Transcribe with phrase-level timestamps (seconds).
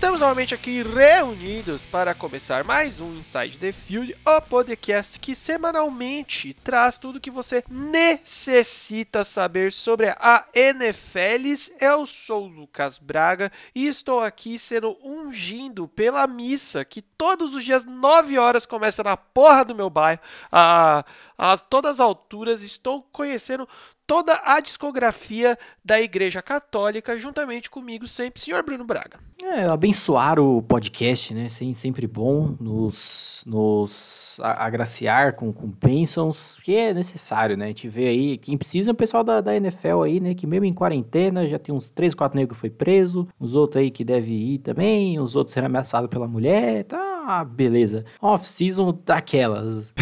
[0.00, 6.54] Estamos novamente aqui reunidos para começar mais um Inside the Field, o podcast que semanalmente
[6.64, 11.74] traz tudo que você necessita saber sobre a NFL.
[11.78, 17.62] Eu sou o Lucas Braga e estou aqui sendo ungindo pela missa que todos os
[17.62, 21.04] dias 9 horas começa na porra do meu bairro, a,
[21.36, 22.62] a todas as alturas.
[22.62, 23.68] Estou conhecendo
[24.10, 29.20] toda a discografia da Igreja Católica, juntamente comigo sempre, senhor Bruno Braga.
[29.40, 31.48] É, abençoar o podcast, né?
[31.48, 37.66] Sempre bom, nos, nos agraciar com, com bênçãos, que é necessário, né?
[37.66, 40.34] A gente vê aí, quem precisa é o pessoal da, da NFL aí, né?
[40.34, 43.82] Que mesmo em quarentena, já tem uns 3, 4 negros que foi preso, os outros
[43.82, 47.10] aí que deve ir também, os outros serão ameaçados pela mulher, tá?
[47.44, 48.04] Beleza.
[48.20, 49.92] Off-season daquelas.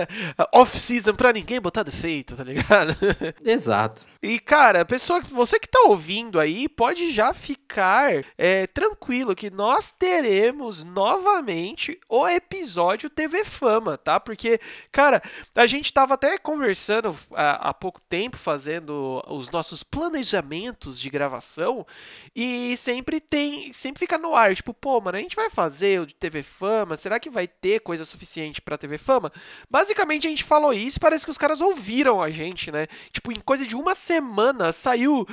[0.54, 2.96] Off-season pra ninguém botar defeito, tá ligado?
[3.44, 4.06] Exato.
[4.22, 9.92] E, cara, pessoa, você que tá ouvindo aí, pode já ficar é, tranquilo que nós
[9.92, 14.18] teremos novamente o episódio TV Fama, tá?
[14.20, 15.22] Porque, cara,
[15.54, 21.86] a gente tava até conversando há, há pouco tempo, fazendo os nossos planejamentos de gravação,
[22.34, 26.06] e sempre tem, sempre fica no ar, tipo, pô, mano, a gente vai fazer o
[26.06, 29.32] de TV Fama, será que vai ter coisa suficiente pra TV Fama?
[29.70, 32.86] Basicamente a gente falou isso e parece que os caras ouviram a gente, né?
[33.12, 35.26] Tipo, em coisa de uma semana saiu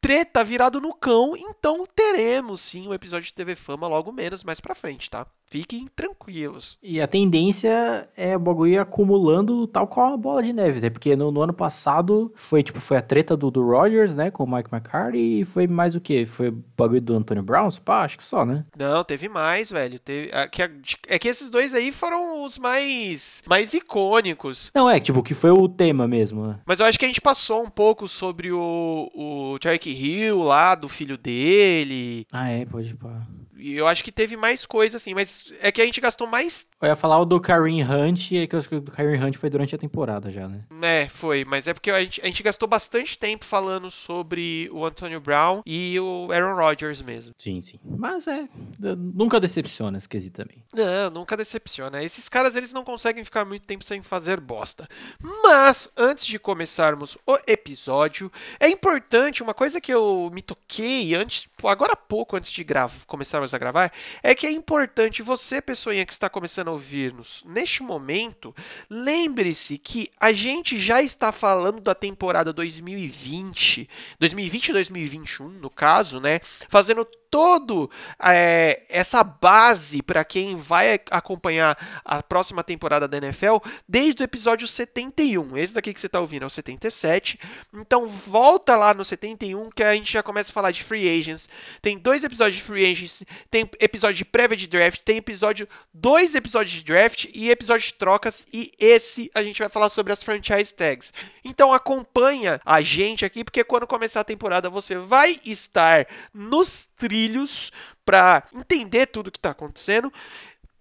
[0.00, 4.60] treta virado no cão, então teremos sim um episódio de TV Fama logo menos mais
[4.60, 5.26] pra frente, tá?
[5.52, 6.78] Fiquem tranquilos.
[6.82, 10.88] E a tendência é o bagulho acumulando tal qual uma bola de neve, né?
[10.88, 14.30] Porque no, no, ano passado foi tipo, foi a treta do, do Rogers, né?
[14.30, 16.24] Com o Mike McCarthy e foi mais o quê?
[16.24, 17.68] Foi o bagulho do Antonio Brown?
[17.84, 18.64] Pá, acho que só, né?
[18.74, 19.98] Não, teve mais, velho.
[19.98, 20.62] Teve, é, que,
[21.06, 24.70] é que esses dois aí foram os mais, mais icônicos.
[24.74, 26.60] Não, é, tipo, que foi o tema mesmo, né?
[26.64, 30.88] Mas eu acho que a gente passou um pouco sobre o, o Hill lá, do
[30.88, 32.26] filho dele.
[32.32, 33.26] Ah, é, pode pá.
[33.62, 36.66] E eu acho que teve mais coisa, assim, mas é que a gente gastou mais.
[36.80, 39.72] Eu ia falar o do Kareem Hunt, é que o do Kareem Hunt foi durante
[39.74, 40.64] a temporada já, né?
[40.82, 44.84] É, foi, mas é porque a gente, a gente gastou bastante tempo falando sobre o
[44.84, 47.34] Antonio Brown e o Aaron Rodgers mesmo.
[47.38, 47.78] Sim, sim.
[47.84, 48.48] Mas é,
[48.96, 50.64] nunca decepciona esse quesito também.
[50.74, 52.02] Não, nunca decepciona.
[52.02, 54.88] Esses caras, eles não conseguem ficar muito tempo sem fazer bosta.
[55.20, 61.46] Mas, antes de começarmos o episódio, é importante, uma coisa que eu me toquei antes,
[61.62, 62.66] agora há pouco, antes de
[63.06, 63.92] começarmos a gravar,
[64.22, 68.54] é que é importante você, pessoinha que está começando a ouvir-nos neste momento,
[68.88, 76.20] lembre-se que a gente já está falando da temporada 2020, 2020 e 2021, no caso,
[76.20, 76.40] né?
[76.68, 77.90] Fazendo todo
[78.22, 83.56] é, essa base para quem vai acompanhar a próxima temporada da NFL
[83.88, 85.56] desde o episódio 71.
[85.56, 87.40] Esse daqui que você está ouvindo é o 77.
[87.72, 91.48] Então volta lá no 71 que a gente já começa a falar de free agents.
[91.80, 96.34] Tem dois episódios de free agents, tem episódio de prévia de draft, tem episódio dois
[96.34, 100.22] episódios de draft e episódio de trocas e esse a gente vai falar sobre as
[100.22, 101.14] franchise tags.
[101.42, 107.72] Então acompanha a gente aqui porque quando começar a temporada você vai estar nos trilhos
[108.04, 110.12] para entender tudo o que está acontecendo.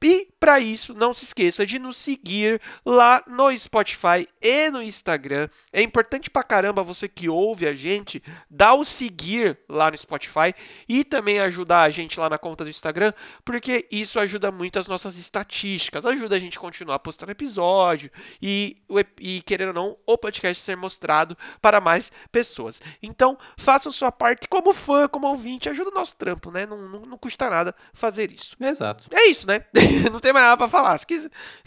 [0.04, 5.47] E para isso, não se esqueça de nos seguir lá no Spotify e no Instagram.
[5.72, 10.56] É importante pra caramba você que ouve a gente dar o seguir lá no Spotify
[10.90, 13.13] e também ajudar a gente lá na conta do Instagram,
[13.46, 18.09] porque isso ajuda muito as nossas estatísticas, ajuda a gente a continuar postando episódio
[18.41, 18.78] e,
[19.19, 22.81] e querendo ou não, o podcast ser mostrado para mais pessoas.
[23.03, 26.66] Então, faça a sua parte como fã, como ouvinte, ajuda o nosso trampo, né?
[26.66, 28.56] Não, não, não custa nada fazer isso.
[28.59, 29.08] Exato.
[29.12, 29.66] É isso, né?
[30.12, 30.97] não tem mais nada pra falar.
[30.97, 31.06] Se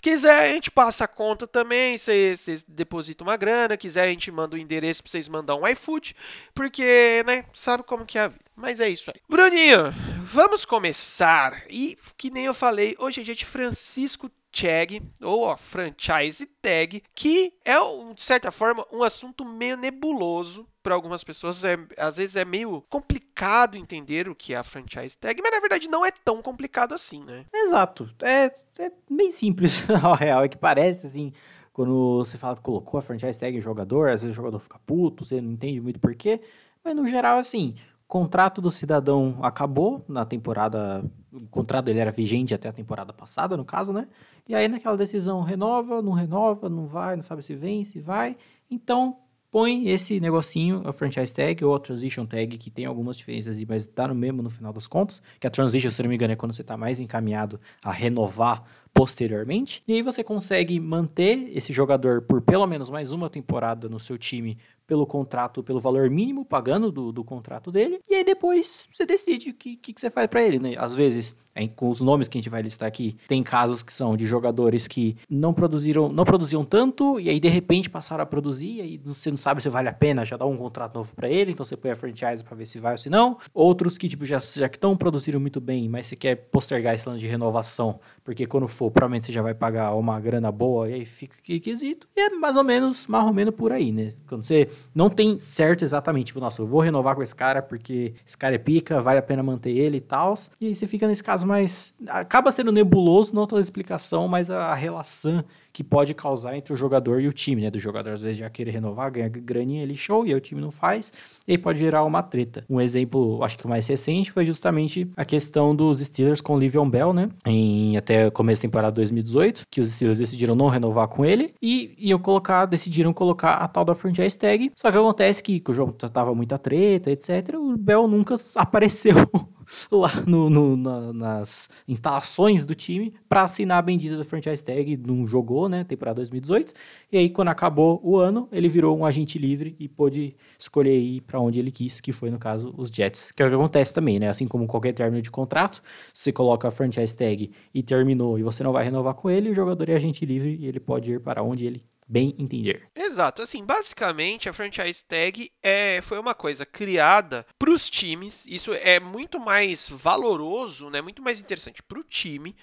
[0.02, 1.96] quiser, a gente passa a conta também.
[1.98, 3.76] Vocês depositam uma grana.
[3.76, 6.14] Quiser, a gente manda o endereço pra vocês mandar um iFood.
[6.54, 8.44] Porque, né, sabe como que é a vida.
[8.56, 9.20] Mas é isso aí.
[9.28, 9.92] Bruninho,
[10.22, 11.64] vamos começar.
[11.68, 17.02] E, que nem eu falei, hoje é dia de Francisco tag ou ó, franchise tag,
[17.14, 17.74] que é,
[18.14, 21.64] de certa forma, um assunto meio nebuloso para algumas pessoas.
[21.64, 25.60] É, às vezes é meio complicado entender o que é a franchise tag, mas na
[25.60, 27.44] verdade não é tão complicado assim, né?
[27.52, 28.08] Exato.
[28.22, 30.44] É, é bem simples, ao real.
[30.44, 31.32] É que parece assim.
[31.72, 34.78] Quando você fala que colocou a franchise tag em jogador, às vezes o jogador fica
[34.86, 36.40] puto, você não entende muito porquê.
[36.84, 37.74] Mas no geral, assim,
[38.06, 41.04] contrato do cidadão acabou na temporada.
[41.32, 44.06] O contrato dele era vigente até a temporada passada, no caso, né?
[44.48, 48.36] E aí naquela decisão renova, não renova, não vai, não sabe se vem, se vai.
[48.70, 49.16] Então
[49.50, 53.86] põe esse negocinho, a franchise tag ou a transition tag, que tem algumas diferenças, mas
[53.86, 55.22] tá no mesmo no final das contas.
[55.38, 58.64] Que a transition, se não me engano, é quando você está mais encaminhado a renovar
[58.94, 59.82] posteriormente.
[59.86, 64.16] E aí você consegue manter esse jogador por pelo menos mais uma temporada no seu
[64.16, 64.56] time
[64.86, 69.50] pelo contrato, pelo valor mínimo, pagando do, do contrato dele, e aí depois você decide
[69.50, 70.74] o que, que, que, você faz para ele, né?
[70.76, 73.92] Às vezes, é, com os nomes que a gente vai listar aqui, tem casos que
[73.92, 78.26] são de jogadores que não produziram, não produziam tanto, e aí de repente passaram a
[78.26, 81.14] produzir, e aí você não sabe se vale a pena, já dá um contrato novo
[81.14, 83.38] para ele, então você põe a franchise para ver se vai ou se não.
[83.54, 87.08] Outros que, tipo, já, já que estão produzindo muito bem, mas você quer postergar esse
[87.08, 90.94] lance de renovação, porque quando for, provavelmente você já vai pagar uma grana boa, e
[90.94, 92.08] aí fica quesito.
[92.16, 94.12] E é mais ou menos, mais ou menos por aí, né?
[94.26, 98.14] Quando você não tem certo exatamente, tipo, nossa, eu vou renovar com esse cara porque
[98.26, 100.38] esse cara é pica, vale a pena manter ele e tal.
[100.58, 101.94] E aí você fica nesse caso mais.
[102.08, 105.44] Acaba sendo nebuloso, não toda explicação, mas a relação
[105.74, 107.68] que pode causar entre o jogador e o time, né?
[107.70, 110.60] Do jogador às vezes já querer renovar, ganhar graninha ali, show, e aí o time
[110.60, 111.12] não faz,
[111.48, 112.64] e aí pode gerar uma treta.
[112.70, 116.58] Um exemplo, acho que o mais recente, foi justamente a questão dos Steelers com o
[116.58, 117.28] Livion Bell, né?
[117.44, 121.92] Em até começo da temporada 2018, que os Steelers decidiram não renovar com ele, e
[121.98, 125.74] iam colocar, decidiram colocar a tal da franchise tag, só que acontece que, que o
[125.74, 129.16] jogo tava muita treta, etc, o Bell nunca apareceu
[129.90, 134.96] lá no, no, na, nas instalações do time para assinar a bendita da franchise tag,
[134.96, 136.72] não jogou, né, temporada 2018.
[137.12, 141.20] E aí quando acabou o ano, ele virou um agente livre e pôde escolher ir
[141.22, 143.32] para onde ele quis, que foi no caso os Jets.
[143.32, 144.28] Que é o que acontece também, né?
[144.28, 145.82] Assim como qualquer término de contrato,
[146.12, 149.54] você coloca a franchise tag e terminou e você não vai renovar com ele, o
[149.54, 152.88] jogador é agente livre e ele pode ir para onde ele bem entender.
[152.94, 158.72] Exato, assim, basicamente a franchise tag é, foi uma coisa criada para os times, isso
[158.74, 162.54] é muito mais valoroso, né, muito mais interessante para o time,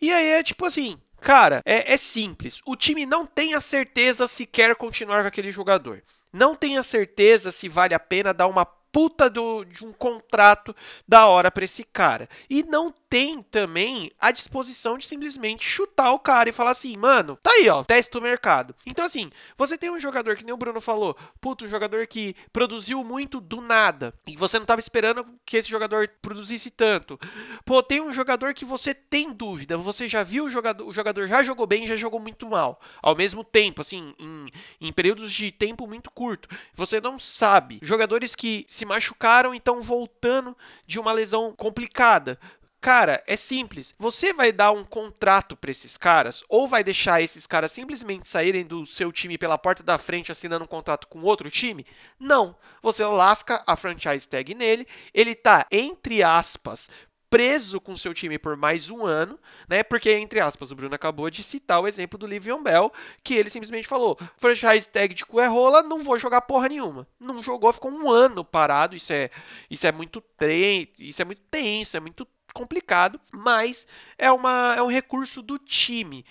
[0.00, 4.26] e aí é tipo assim, cara, é, é simples, o time não tem a certeza
[4.26, 6.02] se quer continuar com aquele jogador,
[6.32, 10.74] não tem a certeza se vale a pena dar uma puta do, de um contrato
[11.06, 12.28] da hora para esse cara.
[12.48, 17.36] E não tem também a disposição de simplesmente chutar o cara e falar assim, mano,
[17.42, 18.74] tá aí, ó, testa o mercado.
[18.86, 22.36] Então, assim, você tem um jogador que nem o Bruno falou, puto, um jogador que
[22.52, 27.18] produziu muito do nada, e você não tava esperando que esse jogador produzisse tanto.
[27.64, 31.26] Pô, tem um jogador que você tem dúvida, você já viu o jogador, o jogador
[31.26, 32.80] já jogou bem, já jogou muito mal.
[33.02, 34.46] Ao mesmo tempo, assim, em,
[34.80, 36.48] em períodos de tempo muito curto.
[36.74, 37.80] Você não sabe.
[37.82, 40.56] Jogadores que se machucaram e estão voltando
[40.86, 42.38] de uma lesão complicada.
[42.80, 43.94] Cara, é simples.
[43.98, 48.64] Você vai dar um contrato para esses caras ou vai deixar esses caras simplesmente saírem
[48.64, 51.86] do seu time pela porta da frente assinando um contrato com outro time?
[52.18, 52.56] Não.
[52.82, 56.88] Você lasca a franchise tag nele, ele tá entre aspas
[57.30, 59.38] preso com seu time por mais um ano,
[59.68, 59.84] né?
[59.84, 62.92] Porque, entre aspas, o Bruno acabou de citar o exemplo do Livion Bell,
[63.22, 67.06] que ele simplesmente falou: franchise tag de cu é rola, não vou jogar porra nenhuma.
[67.18, 68.96] Não jogou, ficou um ano parado.
[68.96, 69.30] Isso é,
[69.70, 73.86] isso é muito tre isso é muito tenso, é muito complicado, mas
[74.18, 76.24] é, uma, é um recurso do time.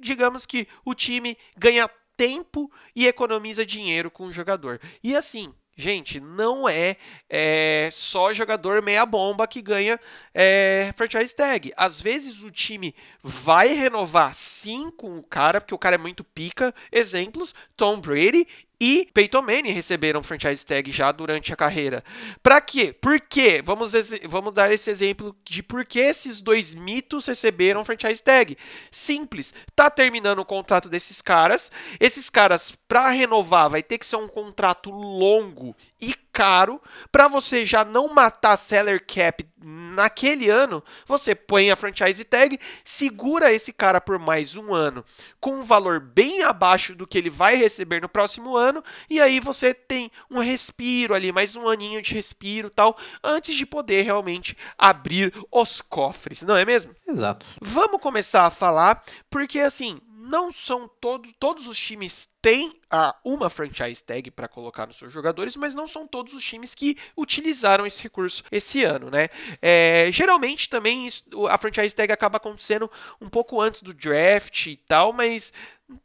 [0.00, 4.80] digamos que o time ganha tempo e economiza dinheiro com o jogador.
[5.02, 6.96] E assim, Gente, não é,
[7.30, 9.98] é, só jogador meia bomba que ganha
[10.34, 11.72] é, franchise tag.
[11.76, 16.22] Às vezes o time vai renovar sim com o cara, porque o cara é muito
[16.22, 16.74] pica.
[16.90, 18.46] Exemplos: Tom Brady
[18.84, 22.02] e Peyton Manning receberam franchise tag já durante a carreira.
[22.42, 22.92] Para quê?
[22.92, 23.62] Por quê?
[23.64, 23.92] Vamos,
[24.24, 28.58] vamos dar esse exemplo de por que esses dois mitos receberam franchise tag.
[28.90, 29.54] Simples.
[29.76, 31.70] Tá terminando o contrato desses caras.
[32.00, 37.66] Esses caras, para renovar, vai ter que ser um contrato longo e caro para você
[37.66, 44.00] já não matar seller cap naquele ano, você põe a franchise tag, segura esse cara
[44.00, 45.04] por mais um ano
[45.38, 49.38] com um valor bem abaixo do que ele vai receber no próximo ano e aí
[49.38, 54.56] você tem um respiro ali, mais um aninho de respiro tal, antes de poder realmente
[54.76, 56.94] abrir os cofres, não é mesmo?
[57.06, 57.46] Exato.
[57.60, 60.00] Vamos começar a falar porque assim,
[60.32, 65.12] não são todos, todos os times têm ah, uma franchise tag para colocar nos seus
[65.12, 69.28] jogadores, mas não são todos os times que utilizaram esse recurso esse ano, né?
[69.60, 74.76] É, geralmente também isso, a franchise tag acaba acontecendo um pouco antes do draft e
[74.76, 75.52] tal, mas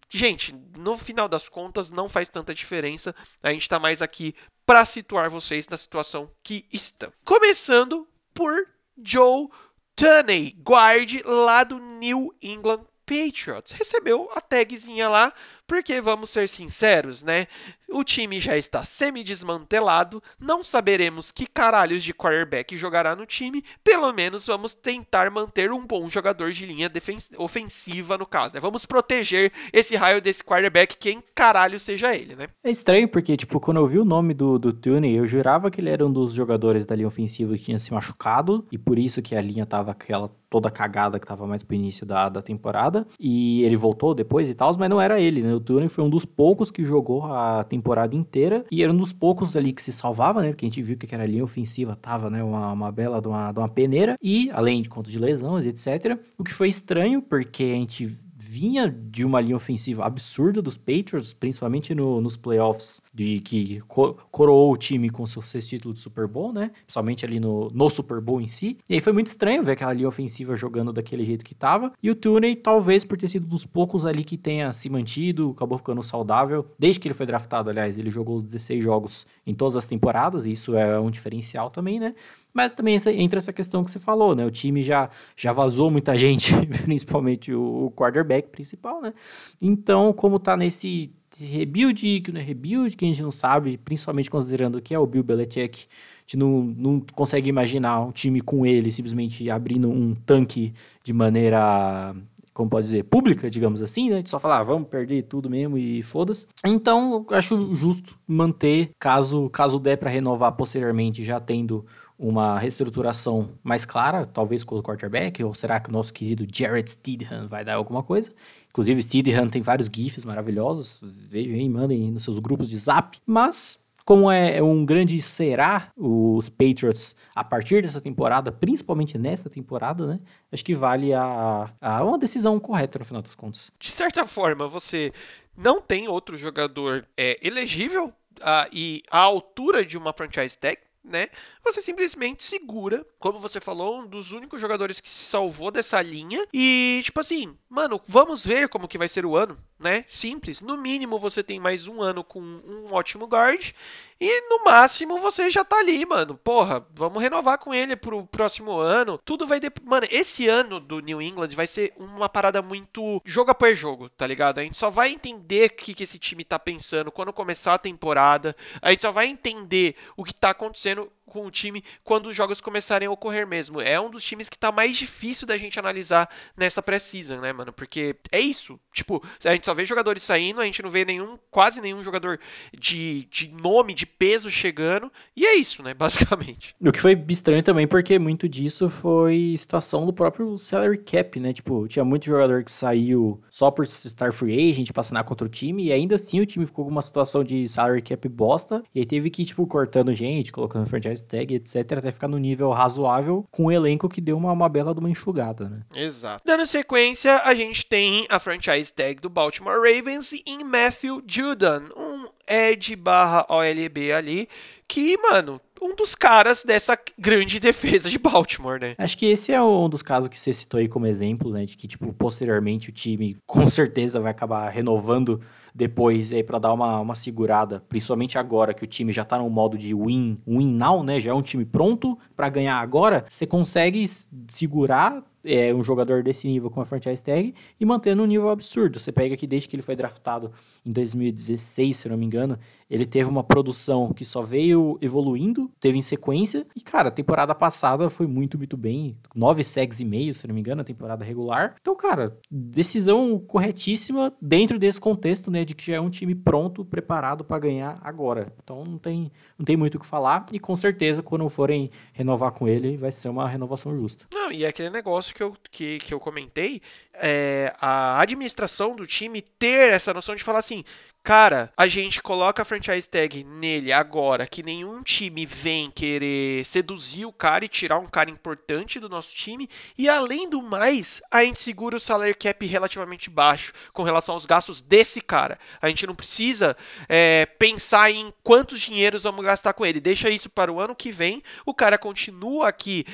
[0.10, 3.16] gente, no final das contas não faz tanta diferença.
[3.42, 7.14] A gente está mais aqui para situar vocês na situação que estão.
[7.24, 8.68] Começando por
[9.02, 9.48] Joe
[9.96, 13.72] Tunney, guard lá do New England Patriots.
[13.72, 15.34] Recebeu a tagzinha lá,
[15.68, 17.48] porque vamos ser sinceros, né?
[17.90, 24.12] O time já está semi-desmantelado, não saberemos que caralhos de quarterback jogará no time, pelo
[24.12, 26.92] menos vamos tentar manter um bom jogador de linha
[27.38, 28.60] ofensiva no caso, né?
[28.60, 32.48] Vamos proteger esse raio desse quarterback, quem caralho seja ele, né?
[32.62, 35.80] É estranho porque, tipo, quando eu vi o nome do, do Tune, eu jurava que
[35.80, 39.22] ele era um dos jogadores da linha ofensiva que tinha se machucado, e por isso
[39.22, 43.06] que a linha tava aquela toda cagada que tava mais pro início da, da temporada,
[43.20, 45.57] e ele voltou depois e tal, mas não era ele, né?
[45.58, 49.12] O Turing foi um dos poucos que jogou a temporada inteira e era um dos
[49.12, 50.50] poucos ali que se salvava, né?
[50.50, 52.44] Porque a gente viu que aquela linha ofensiva tava, né?
[52.44, 56.20] Uma, uma bela de uma, de uma peneira e além de conta de lesões, etc.
[56.38, 61.34] O que foi estranho porque a gente vinha de uma linha ofensiva absurda dos Patriots,
[61.34, 66.00] principalmente no, nos playoffs, de que co coroou o time com seu sexto título de
[66.00, 66.72] Super Bowl, né?
[66.86, 68.78] Principalmente ali no, no Super Bowl em si.
[68.90, 71.92] E aí foi muito estranho ver aquela linha ofensiva jogando daquele jeito que tava.
[72.02, 75.78] E o Tooney, talvez por ter sido dos poucos ali que tenha se mantido, acabou
[75.78, 76.66] ficando saudável.
[76.80, 80.46] Desde que ele foi draftado, aliás, ele jogou os 16 jogos em todas as temporadas,
[80.46, 82.16] e isso é um diferencial também, né?
[82.58, 84.44] Mas também entra essa questão que você falou, né?
[84.44, 89.14] O time já, já vazou muita gente, principalmente o, o quarterback principal, né?
[89.62, 94.28] Então, como tá nesse rebuild, que não é rebuild, que a gente não sabe, principalmente
[94.28, 98.66] considerando que é o Bill Belichick, a gente não, não consegue imaginar um time com
[98.66, 100.74] ele simplesmente abrindo um tanque
[101.04, 102.16] de maneira
[102.56, 104.16] como pode dizer, pública, digamos assim, né?
[104.16, 106.48] Gente só falar, ah, vamos perder tudo mesmo e foda-se.
[106.66, 111.86] Então, eu acho justo manter, caso, caso der para renovar posteriormente, já tendo
[112.18, 116.90] uma reestruturação mais clara, talvez com o quarterback, ou será que o nosso querido Jared
[116.90, 118.34] Steedham vai dar alguma coisa?
[118.70, 123.80] Inclusive, Steedham tem vários GIFs maravilhosos, vejam aí, mandem nos seus grupos de zap, mas
[124.04, 130.20] como é um grande será os Patriots a partir dessa temporada, principalmente nessa temporada, né?
[130.50, 133.70] Acho que vale a, a uma decisão correta no final das contas.
[133.78, 135.12] De certa forma, você
[135.58, 138.06] não tem outro jogador é, elegível
[138.40, 141.28] uh, e à altura de uma franchise tag né?
[141.68, 146.48] Você simplesmente segura, como você falou, um dos únicos jogadores que se salvou dessa linha.
[146.54, 150.06] E, tipo assim, mano, vamos ver como que vai ser o ano, né?
[150.08, 150.62] Simples.
[150.62, 153.74] No mínimo você tem mais um ano com um ótimo guard.
[154.20, 156.38] E no máximo você já tá ali, mano.
[156.38, 159.20] Porra, vamos renovar com ele pro próximo ano.
[159.26, 159.60] Tudo vai.
[159.60, 159.70] De...
[159.84, 164.26] Mano, esse ano do New England vai ser uma parada muito jogo após jogo, tá
[164.26, 164.60] ligado?
[164.60, 167.78] A gente só vai entender o que, que esse time tá pensando quando começar a
[167.78, 168.56] temporada.
[168.82, 172.60] A gente só vai entender o que tá acontecendo com o time quando os jogos
[172.60, 173.82] começarem a ocorrer mesmo.
[173.82, 177.72] É um dos times que tá mais difícil da gente analisar nessa pré-season, né, mano?
[177.72, 178.80] Porque é isso.
[178.94, 182.40] Tipo, a gente só vê jogadores saindo, a gente não vê nenhum, quase nenhum jogador
[182.78, 185.12] de, de nome, de peso chegando.
[185.36, 186.76] E é isso, né, basicamente.
[186.82, 191.54] O que foi estranho também, porque muito disso foi situação do próprio salary cap, né?
[191.54, 195.50] Tipo, tinha muito jogador que saiu só por estar free agent, pra assinar contra o
[195.50, 199.00] time, e ainda assim o time ficou com uma situação de salary cap bosta, e
[199.00, 203.46] aí teve que, tipo, cortando gente, colocando franchise tag, etc, até ficar no nível razoável
[203.52, 205.82] com um elenco que deu uma, uma bela de uma enxugada, né?
[205.96, 206.44] Exato.
[206.46, 212.28] Dando sequência, a gente tem a franchise tag do Baltimore Ravens em Matthew Judon, um
[212.48, 214.50] Ed barra OLB ali,
[214.88, 218.96] que, mano, um dos caras dessa grande defesa de Baltimore, né?
[218.98, 221.66] Acho que esse é um dos casos que você citou aí como exemplo, né?
[221.66, 225.42] De que, tipo, posteriormente o time com certeza vai acabar renovando
[225.74, 229.48] depois aí para dar uma, uma segurada, principalmente agora que o time já tá no
[229.50, 231.20] modo de win, win now, né?
[231.20, 234.04] Já é um time pronto para ganhar agora, você consegue
[234.48, 239.00] segurar é, um jogador desse nível com a franchise tag e mantendo um nível absurdo.
[239.00, 240.52] Você pega que desde que ele foi draftado
[240.86, 242.58] em 2016, se não me engano,
[242.90, 246.66] ele teve uma produção que só veio evoluindo, teve em sequência.
[246.76, 249.18] E, cara, a temporada passada foi muito, muito bem.
[249.34, 251.76] Nove segs e meio, se não me engano, a temporada regular.
[251.80, 255.64] Então, cara, decisão corretíssima dentro desse contexto, né?
[255.64, 258.48] De que já é um time pronto, preparado para ganhar agora.
[258.64, 260.46] Então, não tem, não tem muito o que falar.
[260.52, 264.26] E com certeza, quando forem renovar com ele, vai ser uma renovação justa.
[264.34, 266.82] Não, e é aquele negócio que eu, que, que eu comentei,
[267.14, 270.84] é, a administração do time ter essa noção de falar assim,
[271.28, 277.26] Cara, a gente coloca a franchise tag nele agora que nenhum time vem querer seduzir
[277.26, 279.70] o cara e tirar um cara importante do nosso time.
[279.98, 284.46] E além do mais, a gente segura o salary cap relativamente baixo com relação aos
[284.46, 285.60] gastos desse cara.
[285.82, 286.78] A gente não precisa
[287.10, 290.00] é, pensar em quantos dinheiros vamos gastar com ele.
[290.00, 291.44] Deixa isso para o ano que vem.
[291.66, 293.06] O cara continua aqui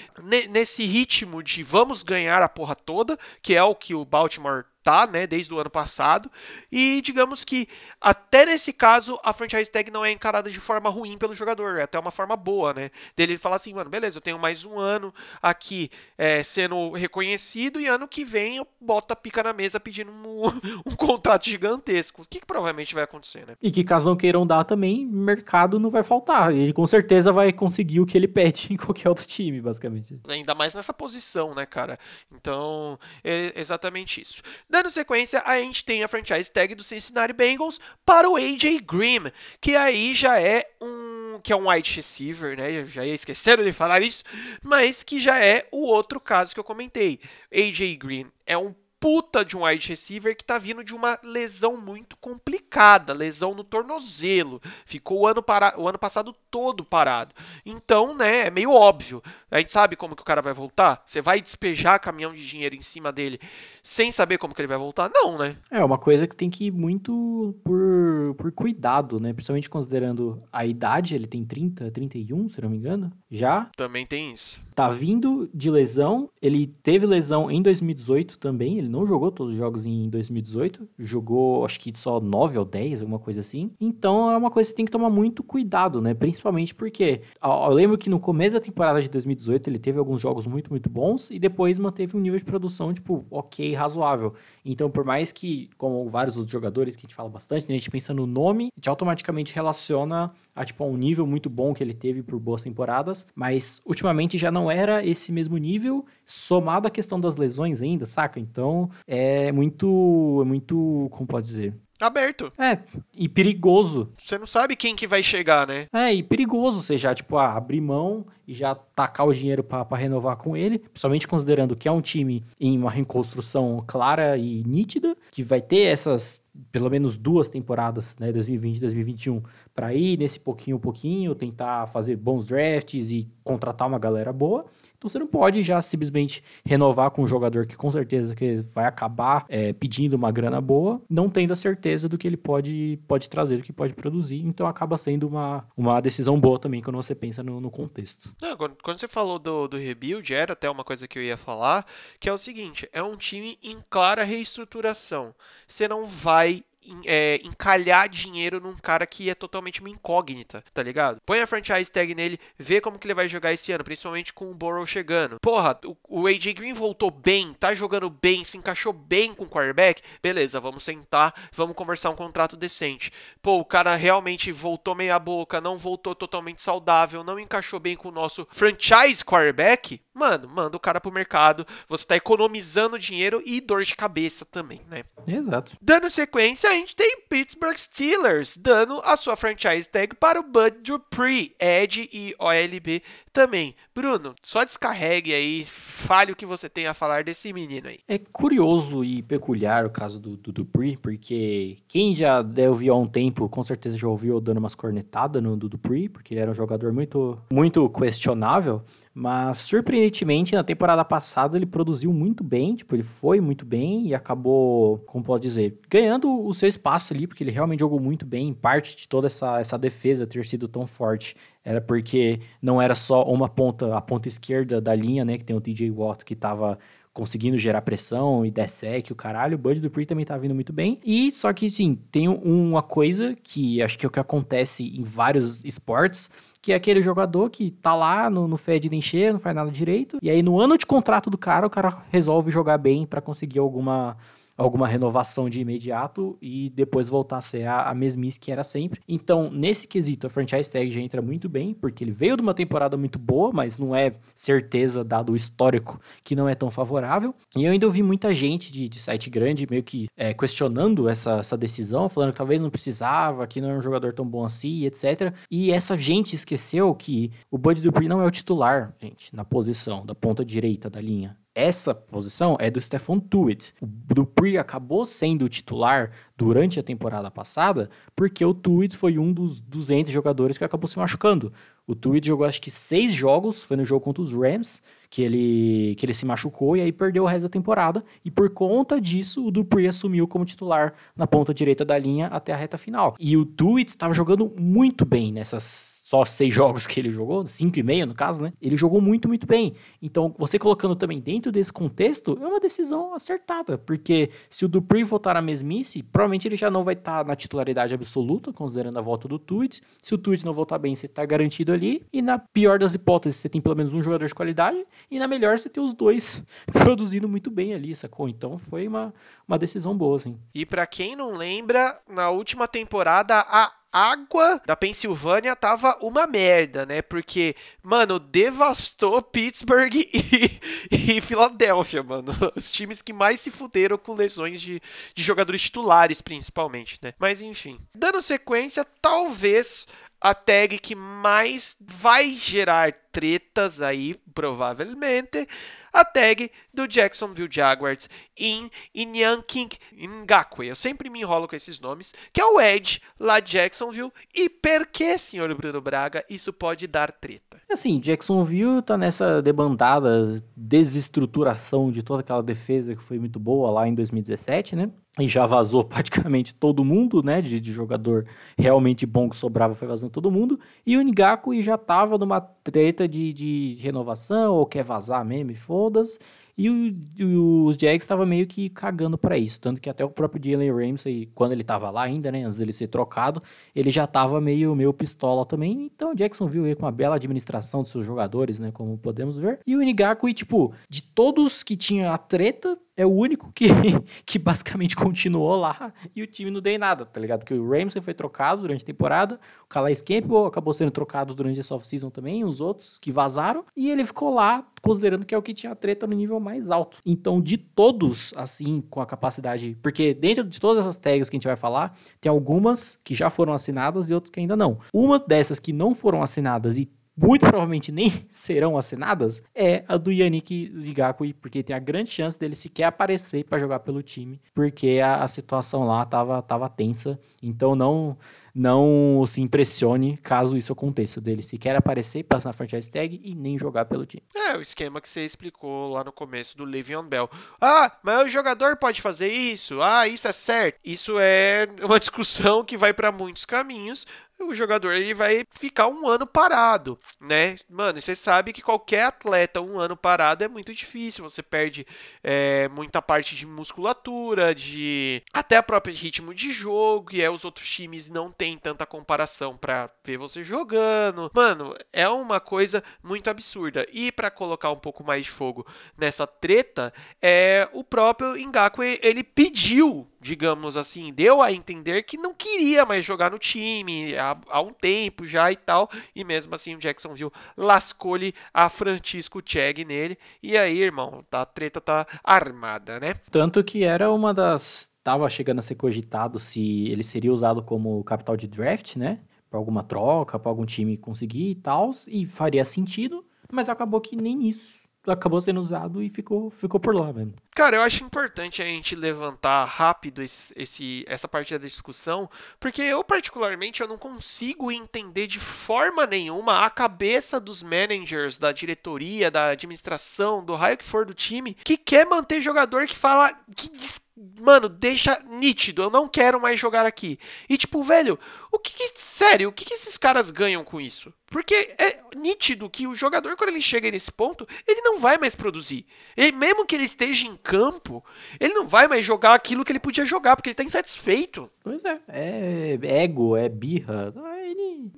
[0.52, 5.08] nesse ritmo de vamos ganhar a porra toda, que é o que o Baltimore tá,
[5.08, 6.30] né, desde o ano passado.
[6.72, 7.68] E digamos que
[8.02, 11.84] até nesse caso a franchise tag não é encarada de forma ruim pelo jogador, é
[11.84, 12.92] até uma forma boa, né?
[13.16, 17.88] Dele falar assim, mano, beleza, eu tenho mais um ano aqui é, sendo reconhecido e
[17.88, 20.44] ano que vem eu boto a pica na mesa pedindo um,
[20.86, 22.22] um contrato gigantesco.
[22.22, 23.56] O que, que, provavelmente vai acontecer, né?
[23.62, 26.54] E que caso não queiram dar também, mercado não vai faltar.
[26.54, 30.20] Ele com certeza vai conseguir o que ele pede em qualquer outro time, basicamente.
[30.28, 31.98] Ainda mais nessa posição, né, cara?
[32.32, 34.42] Então, é exatamente isso.
[34.74, 39.32] Dando sequência, a gente tem a franchise tag do Cincinnati Bengals para o AJ Green,
[39.62, 42.84] que aí já é um que é um wide receiver, né?
[42.86, 44.24] Já ia esquecendo de falar isso,
[44.64, 47.20] mas que já é o outro caso que eu comentei.
[47.54, 51.76] AJ Green é um puta de um wide receiver que tá vindo de uma lesão
[51.76, 54.62] muito complicada, lesão no tornozelo.
[54.86, 55.78] Ficou o ano, para...
[55.78, 57.36] o ano passado todo parado.
[57.66, 59.22] Então, né, é meio óbvio.
[59.52, 61.04] A gente sabe como que o cara vai voltar?
[61.06, 63.42] Você vai despejar caminhão de dinheiro em cima dele
[63.84, 65.12] sem saber como que ele vai voltar?
[65.14, 65.58] Não, né?
[65.70, 69.34] É uma coisa que tem que ir muito por, por cuidado, né?
[69.34, 73.70] Principalmente considerando a idade, ele tem 30, 31, se não me engano, já.
[73.76, 74.62] Também tem isso.
[74.76, 79.60] Tá vindo de lesão, ele teve lesão em 2018 também, ele não jogou todos os
[79.60, 83.72] jogos em 2018, jogou acho que só 9 ou 10, alguma coisa assim.
[83.80, 86.14] Então é uma coisa que tem que tomar muito cuidado, né?
[86.14, 90.48] Principalmente porque eu lembro que no começo da temporada de 2018 ele teve alguns jogos
[90.48, 94.34] muito, muito bons e depois manteve um nível de produção, tipo, ok, razoável.
[94.66, 97.78] Então, por mais que, como vários outros jogadores que a gente fala bastante, né, a
[97.78, 101.74] gente pensa no nome, a gente automaticamente relaciona a tipo a um nível muito bom
[101.74, 106.88] que ele teve por boas temporadas, mas ultimamente já não era esse mesmo nível, somado
[106.88, 108.40] à questão das lesões ainda, saca?
[108.40, 111.74] Então é muito, é muito, como pode dizer?
[112.02, 112.52] Aberto.
[112.58, 112.80] É,
[113.14, 114.12] e perigoso.
[114.18, 115.86] Você não sabe quem que vai chegar, né?
[115.94, 119.96] É, e perigoso você já, tipo, ah, abrir mão e já tacar o dinheiro para
[119.96, 125.16] renovar com ele, principalmente considerando que é um time em uma reconstrução clara e nítida,
[125.32, 129.42] que vai ter essas pelo menos duas temporadas, né, 2020 e 2021,
[129.74, 134.66] para ir nesse pouquinho pouquinho, tentar fazer bons drafts e contratar uma galera boa.
[134.98, 138.86] Então você não pode já simplesmente renovar com um jogador que com certeza que vai
[138.86, 143.30] acabar é, pedindo uma grana boa, não tendo a certeza do que ele pode, pode
[143.30, 144.42] trazer, do que pode produzir.
[144.46, 148.34] Então acaba sendo uma, uma decisão boa também quando você pensa no, no contexto.
[148.42, 151.36] Não, quando, quando, você falou do, do rebuild, era até uma coisa que eu ia
[151.36, 151.86] falar,
[152.20, 155.36] que é o seguinte, é um time em clara reestruturação.
[155.68, 156.64] Você não vai
[157.06, 161.22] é, encalhar dinheiro num cara que é totalmente uma incógnita, tá ligado?
[161.26, 164.50] Põe a franchise tag nele, vê como que ele vai jogar esse ano, principalmente com
[164.50, 165.40] o Burrow chegando.
[165.40, 169.50] Porra, o, o AJ Green voltou bem, tá jogando bem, se encaixou bem com o
[169.50, 173.12] quarterback, beleza, vamos sentar, vamos conversar um contrato decente.
[173.42, 178.10] Pô, o cara realmente voltou meia boca, não voltou totalmente saudável, não encaixou bem com
[178.10, 183.60] o nosso franchise quarterback, mano, manda o cara pro mercado, você tá economizando dinheiro e
[183.60, 185.04] dor de cabeça também, né?
[185.28, 185.78] Exato.
[185.82, 191.56] Dando sequência, gente tem Pittsburgh Steelers dando a sua franchise tag para o Bud Dupree,
[191.60, 193.76] Ed e OLB também.
[193.94, 198.00] Bruno, só descarregue aí, fale o que você tem a falar desse menino aí.
[198.08, 203.08] É curioso e peculiar o caso do, do Dupree, porque quem já deve há um
[203.08, 206.94] tempo, com certeza já ouviu dando umas cornetadas no Dupree, porque ele era um jogador
[206.94, 208.84] muito, muito questionável.
[209.16, 214.16] Mas, surpreendentemente, na temporada passada ele produziu muito bem, tipo, ele foi muito bem e
[214.16, 218.48] acabou, como posso dizer, ganhando o seu espaço ali, porque ele realmente jogou muito bem,
[218.48, 221.36] em parte de toda essa, essa defesa ter sido tão forte.
[221.64, 225.56] Era porque não era só uma ponta, a ponta esquerda da linha, né, que tem
[225.56, 226.78] o TJ Watt, que estava
[227.14, 231.00] conseguindo gerar pressão e DSEC, o caralho, o Bud Dupree também tá vindo muito bem.
[231.06, 235.04] E só que, sim, tem uma coisa que acho que é o que acontece em
[235.04, 239.40] vários esportes, que é aquele jogador que tá lá no, no fed de encher, não
[239.40, 242.80] faz nada direito, e aí no ano de contrato do cara, o cara resolve jogar
[242.80, 244.18] bem para conseguir alguma
[244.58, 249.02] alguma renovação de imediato e depois voltar a ser a, a mesmice que era sempre.
[249.08, 252.54] Então, nesse quesito, a franchise tag já entra muito bem, porque ele veio de uma
[252.54, 257.34] temporada muito boa, mas não é certeza, dado o histórico, que não é tão favorável.
[257.56, 261.40] E eu ainda ouvi muita gente de, de site grande meio que é, questionando essa,
[261.40, 264.86] essa decisão, falando que talvez não precisava, que não é um jogador tão bom assim,
[264.86, 265.34] etc.
[265.50, 270.06] E essa gente esqueceu que o Bud Dupree não é o titular, gente, na posição
[270.06, 273.74] da ponta direita da linha essa posição é do Stephon Tuitt.
[273.82, 279.62] O Dupree acabou sendo titular durante a temporada passada porque o Tuitt foi um dos
[279.62, 281.54] 200 jogadores que acabou se machucando.
[281.86, 285.96] O Tuitt jogou acho que seis jogos, foi no jogo contra os Rams, que ele,
[285.96, 288.04] que ele se machucou e aí perdeu o resto da temporada.
[288.26, 292.54] E por conta disso, o Dupree assumiu como titular na ponta direita da linha até
[292.54, 293.16] a reta final.
[293.20, 297.80] E o Tuitt estava jogando muito bem nessas só seis jogos que ele jogou, cinco
[297.80, 298.52] e meio no caso, né?
[298.62, 299.74] Ele jogou muito, muito bem.
[300.02, 305.04] Então, você colocando também dentro desse contexto, é uma decisão acertada, porque se o Dupree
[305.04, 309.02] voltar à mesmice, provavelmente ele já não vai estar tá na titularidade absoluta, considerando a
[309.02, 309.82] volta do Tweet.
[310.02, 312.06] Se o Tweet não voltar bem, você está garantido ali.
[312.12, 314.86] E na pior das hipóteses, você tem pelo menos um jogador de qualidade.
[315.10, 318.28] E na melhor, você tem os dois produzindo muito bem ali, sacou?
[318.28, 319.14] Então, foi uma,
[319.48, 320.38] uma decisão boa, assim.
[320.54, 326.84] E para quem não lembra, na última temporada, a água da Pensilvânia tava uma merda,
[326.86, 327.04] né?
[327.04, 330.60] Porque, mano, devastou Pittsburgh e,
[330.92, 332.32] e Filadélfia, mano.
[332.56, 334.82] Os times que mais se fuderam com lesões de,
[335.14, 337.14] de jogadores titulares, principalmente, né?
[337.20, 337.80] Mas enfim.
[337.96, 339.88] Dando sequência, talvez
[340.20, 345.48] a tag que mais vai gerar tretas aí, provavelmente,
[345.94, 350.68] a tag do Jacksonville Jaguars em Inyanking Ngakwe.
[350.68, 354.12] Eu sempre me enrolo com esses nomes, que é o Edge lá de Jacksonville.
[354.34, 357.62] E por que, senhor Bruno Braga, isso pode dar treta?
[357.72, 363.88] Assim, Jacksonville tá nessa debandada, desestruturação de toda aquela defesa que foi muito boa lá
[363.88, 364.90] em 2017, né?
[365.20, 367.42] E já vazou praticamente todo mundo, né?
[367.42, 368.26] De, de jogador
[368.58, 370.60] realmente bom que sobrava, foi vazando todo mundo.
[370.86, 376.20] E o Ngaku já tava numa treta de, de renovação, ou quer vazar mesmo, foda-se.
[376.56, 379.60] E o, os Jags estavam meio que cagando para isso.
[379.60, 382.72] Tanto que até o próprio Jalen Ramsey, quando ele tava lá ainda, né, antes dele
[382.72, 383.42] ser trocado,
[383.76, 385.90] ele já tava meio, meio pistola também.
[385.94, 389.38] Então o Jackson viu aí com uma bela administração dos seus jogadores, né, como podemos
[389.38, 389.60] ver.
[389.66, 393.66] E o Inigaku, e, tipo, de todos que tinha a treta, é o único que,
[394.26, 397.40] que basicamente continuou lá e o time não deu nada, tá ligado?
[397.40, 401.60] Porque o Ramsey foi trocado durante a temporada, o Calais Campbell acabou sendo trocado durante
[401.60, 405.42] essa off-season também, os outros que vazaram, e ele ficou lá, considerando que é o
[405.42, 407.00] que tinha treta no nível mais alto.
[407.06, 409.78] Então, de todos, assim, com a capacidade.
[409.82, 413.30] Porque dentro de todas essas tags que a gente vai falar, tem algumas que já
[413.30, 414.80] foram assinadas e outras que ainda não.
[414.94, 420.12] Uma dessas que não foram assinadas e muito provavelmente nem serão assinadas, é a do
[420.12, 425.00] Yannick Ligakui, porque tem a grande chance dele sequer aparecer para jogar pelo time, porque
[425.04, 427.20] a, a, situação lá tava, tava tensa.
[427.42, 428.18] Então não
[428.54, 433.58] não se impressione caso isso aconteça, dele sequer aparecer, passar na franchise tag e nem
[433.58, 434.24] jogar pelo time.
[434.36, 437.30] É, o esquema que você explicou lá no começo do Le'Veon Bell.
[437.60, 439.82] Ah, mas o jogador pode fazer isso?
[439.82, 440.80] Ah, isso é certo.
[440.84, 444.06] Isso é uma discussão que vai para muitos caminhos,
[444.40, 447.56] o jogador ele vai ficar um ano parado, né?
[447.70, 451.24] Mano, você sabe que qualquer atleta um ano parado é muito difícil.
[451.24, 451.86] Você perde
[452.24, 457.46] é, muita parte de musculatura, de até a própria ritmo de jogo, e é os
[457.46, 461.32] outros times não tem tanta comparação para ver você jogando.
[461.34, 463.88] Mano, é uma coisa muito absurda.
[463.90, 465.66] E para colocar um pouco mais de fogo
[465.98, 472.34] nessa treta, é o próprio Ngakwe, ele pediu digamos assim, deu a entender que não
[472.34, 475.92] queria mais jogar no time há, há um tempo já e tal.
[476.16, 480.18] E mesmo assim o Jacksonville lascou-lhe a Francisco Cheg nele.
[480.42, 483.16] E aí, irmão, tá, a treta tá armada, né?
[483.30, 484.90] Tanto que era uma das.
[485.04, 489.20] Tava chegando a ser cogitado se ele seria usado como capital de draft, né?
[489.50, 491.92] Pra alguma troca, pra algum time conseguir e tal.
[492.08, 496.96] E faria sentido, mas acabou que nem isso acabou sendo usado e ficou, ficou por
[496.96, 497.34] lá mesmo.
[497.52, 502.82] Cara, eu acho importante a gente levantar rápido esse, esse, essa parte da discussão, porque
[502.82, 509.30] eu particularmente eu não consigo entender de forma nenhuma a cabeça dos managers, da diretoria,
[509.30, 513.70] da administração, do raio que for do time, que quer manter jogador que fala que
[513.70, 517.18] diz Mano, deixa nítido, eu não quero mais jogar aqui.
[517.50, 518.20] E tipo, velho,
[518.52, 521.12] o que, que sério, o que, que esses caras ganham com isso?
[521.26, 525.36] Porque é nítido que o jogador, quando ele chega nesse ponto, ele não vai mais
[525.36, 525.88] produzir.
[526.16, 528.06] Ele, mesmo que ele esteja em campo,
[528.40, 531.50] ele não vai mais jogar aquilo que ele podia jogar, porque ele tá insatisfeito.
[531.64, 534.14] Pois é, é ego, é birra.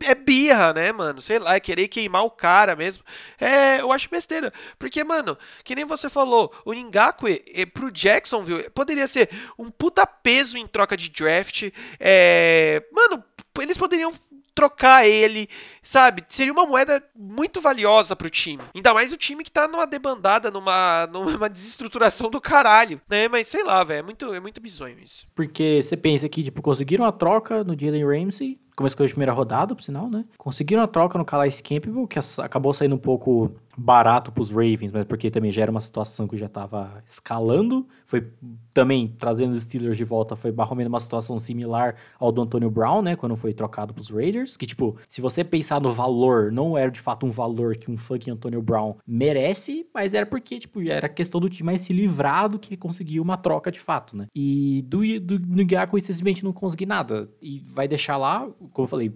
[0.01, 1.21] É birra, né, mano?
[1.21, 3.03] Sei lá, é querer queimar o cara mesmo.
[3.39, 4.53] É, eu acho besteira.
[4.77, 10.05] Porque, mano, que nem você falou, o Ningakwe é, pro Jacksonville poderia ser um puta
[10.05, 11.71] peso em troca de draft.
[11.99, 13.23] É, mano,
[13.61, 14.13] eles poderiam
[14.55, 15.49] trocar ele,
[15.83, 16.23] sabe?
[16.29, 18.63] Seria uma moeda muito valiosa pro time.
[18.73, 23.27] Ainda mais o time que tá numa debandada, numa, numa desestruturação do caralho, né?
[23.27, 25.27] Mas sei lá, velho, é muito, é muito bizonho isso.
[25.35, 29.75] Porque você pensa que, tipo, conseguiram a troca no Jalen Ramsey, começou a primeira rodada,
[29.75, 30.25] por sinal, né?
[30.37, 34.91] Conseguiram a troca no Calais Campbell, que acabou saindo um pouco barato para os Ravens,
[34.91, 37.87] mas porque também já era uma situação que já estava escalando.
[38.05, 38.27] Foi
[38.73, 43.01] também trazendo os Steelers de volta, foi menos uma situação similar ao do Antonio Brown,
[43.01, 43.15] né?
[43.15, 44.57] Quando foi trocado para os Raiders.
[44.57, 47.97] Que, tipo, se você pensar no valor, não era de fato um valor que um
[47.97, 52.47] fucking Antonio Brown merece, mas era porque, tipo, era questão do time mais se livrar
[52.47, 54.27] do que conseguir uma troca de fato, né?
[54.35, 57.29] E do, do Ngaku, simplesmente não consegui nada.
[57.41, 59.13] E vai deixar lá, como eu falei,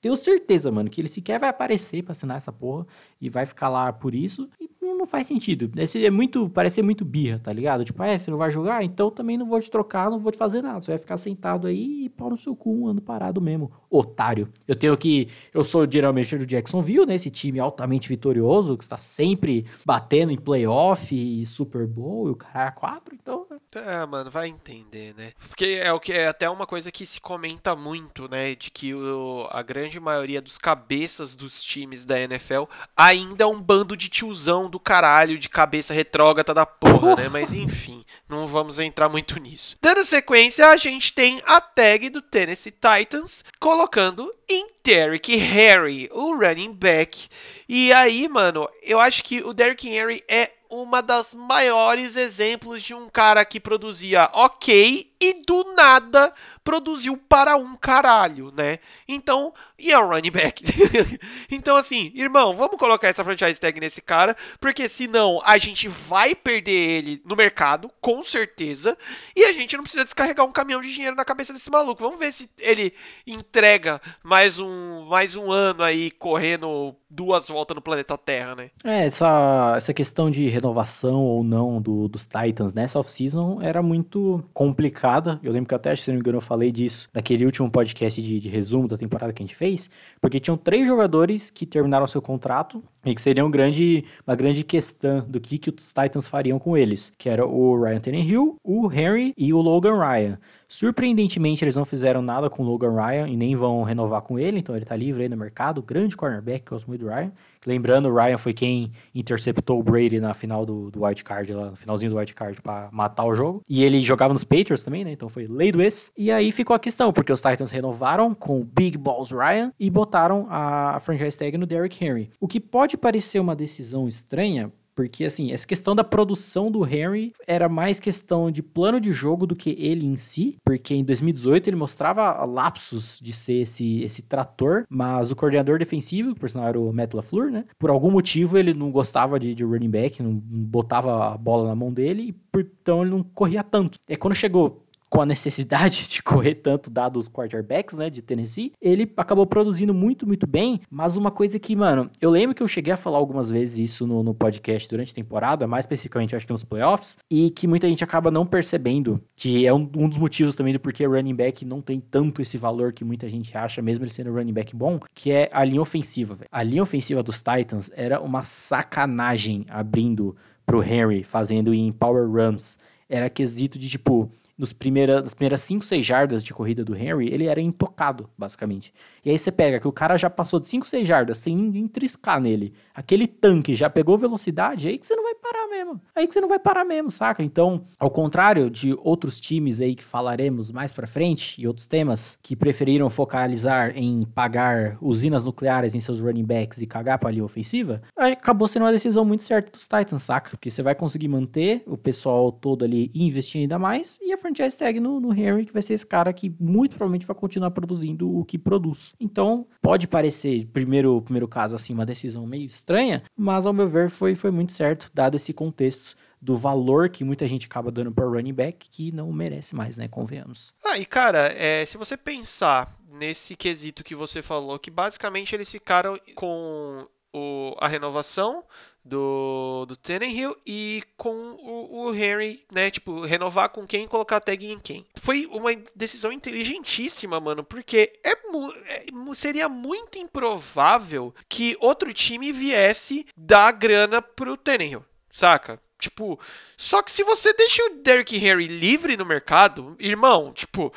[0.00, 2.86] tenho certeza, mano, que ele sequer vai aparecer pra assinar essa porra
[3.20, 4.48] e vai ficar lá por isso.
[4.82, 5.70] Não faz sentido.
[6.04, 7.84] É muito, parece ser muito birra, tá ligado?
[7.84, 8.82] Tipo, é, você não vai jogar?
[8.82, 10.80] Então também não vou te trocar, não vou te fazer nada.
[10.80, 13.70] Você vai ficar sentado aí e pau no seu cu, um ano parado mesmo.
[13.88, 14.48] Otário.
[14.66, 15.28] Eu tenho que.
[15.54, 17.14] Eu sou geralmente do Jacksonville, né?
[17.14, 22.36] Esse time altamente vitorioso, que está sempre batendo em playoff e Super Bowl e o
[22.36, 23.46] cara é quatro, então.
[23.48, 23.58] Né?
[23.74, 25.32] É, mano, vai entender, né?
[25.48, 28.54] Porque é o que é até uma coisa que se comenta muito, né?
[28.54, 32.64] De que o, a grande maioria dos cabeças dos times da NFL
[32.96, 37.28] ainda é um bando de tiozão do caralho de cabeça retrógrada da porra, né?
[37.28, 39.76] Mas enfim, não vamos entrar muito nisso.
[39.82, 46.34] Dando sequência, a gente tem a tag do Tennessee Titans colocando em Derrick Henry, o
[46.34, 47.28] running back.
[47.68, 52.94] E aí, mano, eu acho que o Derrick Henry é uma das maiores exemplos de
[52.94, 58.78] um cara que produzia ok e do nada produziu para um caralho, né?
[59.06, 60.64] Então, e é um running back.
[61.50, 66.34] então, assim, irmão, vamos colocar essa franchise tag nesse cara, porque senão a gente vai
[66.34, 68.96] perder ele no mercado, com certeza,
[69.36, 72.02] e a gente não precisa descarregar um caminhão de dinheiro na cabeça desse maluco.
[72.02, 72.92] Vamos ver se ele
[73.26, 78.70] entrega mais um, mais um ano aí correndo duas voltas no planeta Terra, né?
[78.84, 84.42] É, essa, essa questão de renovação ou não do, dos Titans nessa off-season era muito
[84.54, 85.11] complicada.
[85.42, 88.40] Eu lembro que até, se não me engano, eu falei disso naquele último podcast de,
[88.40, 92.22] de resumo da temporada que a gente fez, porque tinham três jogadores que terminaram seu
[92.22, 96.58] contrato e que seria um grande, uma grande questão do que, que os Titans fariam
[96.58, 100.38] com eles, que era o Ryan Tannehill, o Henry e o Logan Ryan.
[100.72, 104.58] Surpreendentemente, eles não fizeram nada com o Logan Ryan e nem vão renovar com ele,
[104.58, 105.82] então ele tá livre aí no mercado.
[105.82, 107.30] Grande cornerback, gosto muito do Ryan.
[107.66, 111.76] Lembrando, o Ryan foi quem interceptou o Brady na final do, do Card, lá no
[111.76, 113.62] finalzinho do White Card, para matar o jogo.
[113.68, 115.12] E ele jogava nos Patriots também, né?
[115.12, 116.10] Então foi lei do ex.
[116.16, 119.90] E aí ficou a questão, porque os Titans renovaram com o Big Balls Ryan e
[119.90, 122.30] botaram a franchise tag no Derrick Henry.
[122.40, 127.32] O que pode parecer uma decisão estranha, porque, assim, essa questão da produção do Henry
[127.46, 131.68] era mais questão de plano de jogo do que ele em si, porque em 2018
[131.68, 136.68] ele mostrava lapsos de ser esse, esse trator, mas o coordenador defensivo, que por sinal
[136.68, 137.64] era o Matt LaFleur, né?
[137.78, 141.74] Por algum motivo ele não gostava de, de running back, não botava a bola na
[141.74, 142.42] mão dele, e
[142.82, 143.98] então ele não corria tanto.
[144.08, 144.81] É quando chegou
[145.12, 149.92] com a necessidade de correr tanto, dado os quarterbacks, né, de Tennessee, ele acabou produzindo
[149.92, 150.80] muito, muito bem.
[150.90, 154.06] Mas uma coisa que, mano, eu lembro que eu cheguei a falar algumas vezes isso
[154.06, 157.86] no, no podcast durante a temporada, mais especificamente, acho que nos playoffs, e que muita
[157.86, 161.62] gente acaba não percebendo, que é um, um dos motivos também do porquê running back
[161.62, 164.98] não tem tanto esse valor que muita gente acha, mesmo ele sendo running back bom,
[165.14, 166.48] que é a linha ofensiva, velho.
[166.50, 172.78] A linha ofensiva dos Titans era uma sacanagem abrindo pro Henry, fazendo em power runs.
[173.10, 177.32] Era quesito de, tipo, nos primeira, nas primeiras 5, 6 jardas de corrida do Henry,
[177.32, 178.92] ele era intocado, basicamente.
[179.24, 182.40] E aí você pega que o cara já passou de 5, 6 jardas sem entriscar
[182.40, 182.72] nele.
[182.94, 186.00] Aquele tanque já pegou velocidade, aí que você não vai parar mesmo.
[186.14, 187.42] Aí que você não vai parar mesmo, saca?
[187.42, 192.38] Então, ao contrário de outros times aí que falaremos mais pra frente e outros temas
[192.42, 197.44] que preferiram focalizar em pagar usinas nucleares em seus running backs e cagar pra linha
[197.44, 200.50] ofensiva, acabou sendo uma decisão muito certa dos Titans, saca?
[200.50, 204.36] Porque você vai conseguir manter o pessoal todo ali e investir ainda mais e a
[204.42, 207.70] franchise tag no, no Henry, que vai ser esse cara que muito provavelmente vai continuar
[207.70, 209.14] produzindo o que produz.
[209.18, 214.10] Então, pode parecer, primeiro, primeiro caso, assim, uma decisão meio estranha, mas ao meu ver
[214.10, 218.26] foi, foi muito certo, dado esse contexto do valor que muita gente acaba dando para
[218.26, 220.08] running back, que não merece mais, né?
[220.08, 220.74] Convenhamos.
[220.84, 225.70] Ah, e cara, é, se você pensar nesse quesito que você falou, que basicamente eles
[225.70, 228.64] ficaram com o, a renovação
[229.04, 232.90] do, do Tannehill e com o, o, Henry, né?
[232.90, 235.06] Tipo, renovar com quem e colocar a tag em quem.
[235.16, 243.26] Foi uma decisão inteligentíssima, mano, porque é, é, seria muito improvável que outro time viesse
[243.36, 245.80] dar grana pro Tannehill, saca?
[245.98, 246.38] Tipo,
[246.76, 250.92] só que se você deixa o Derrick Henry livre no mercado, irmão, tipo,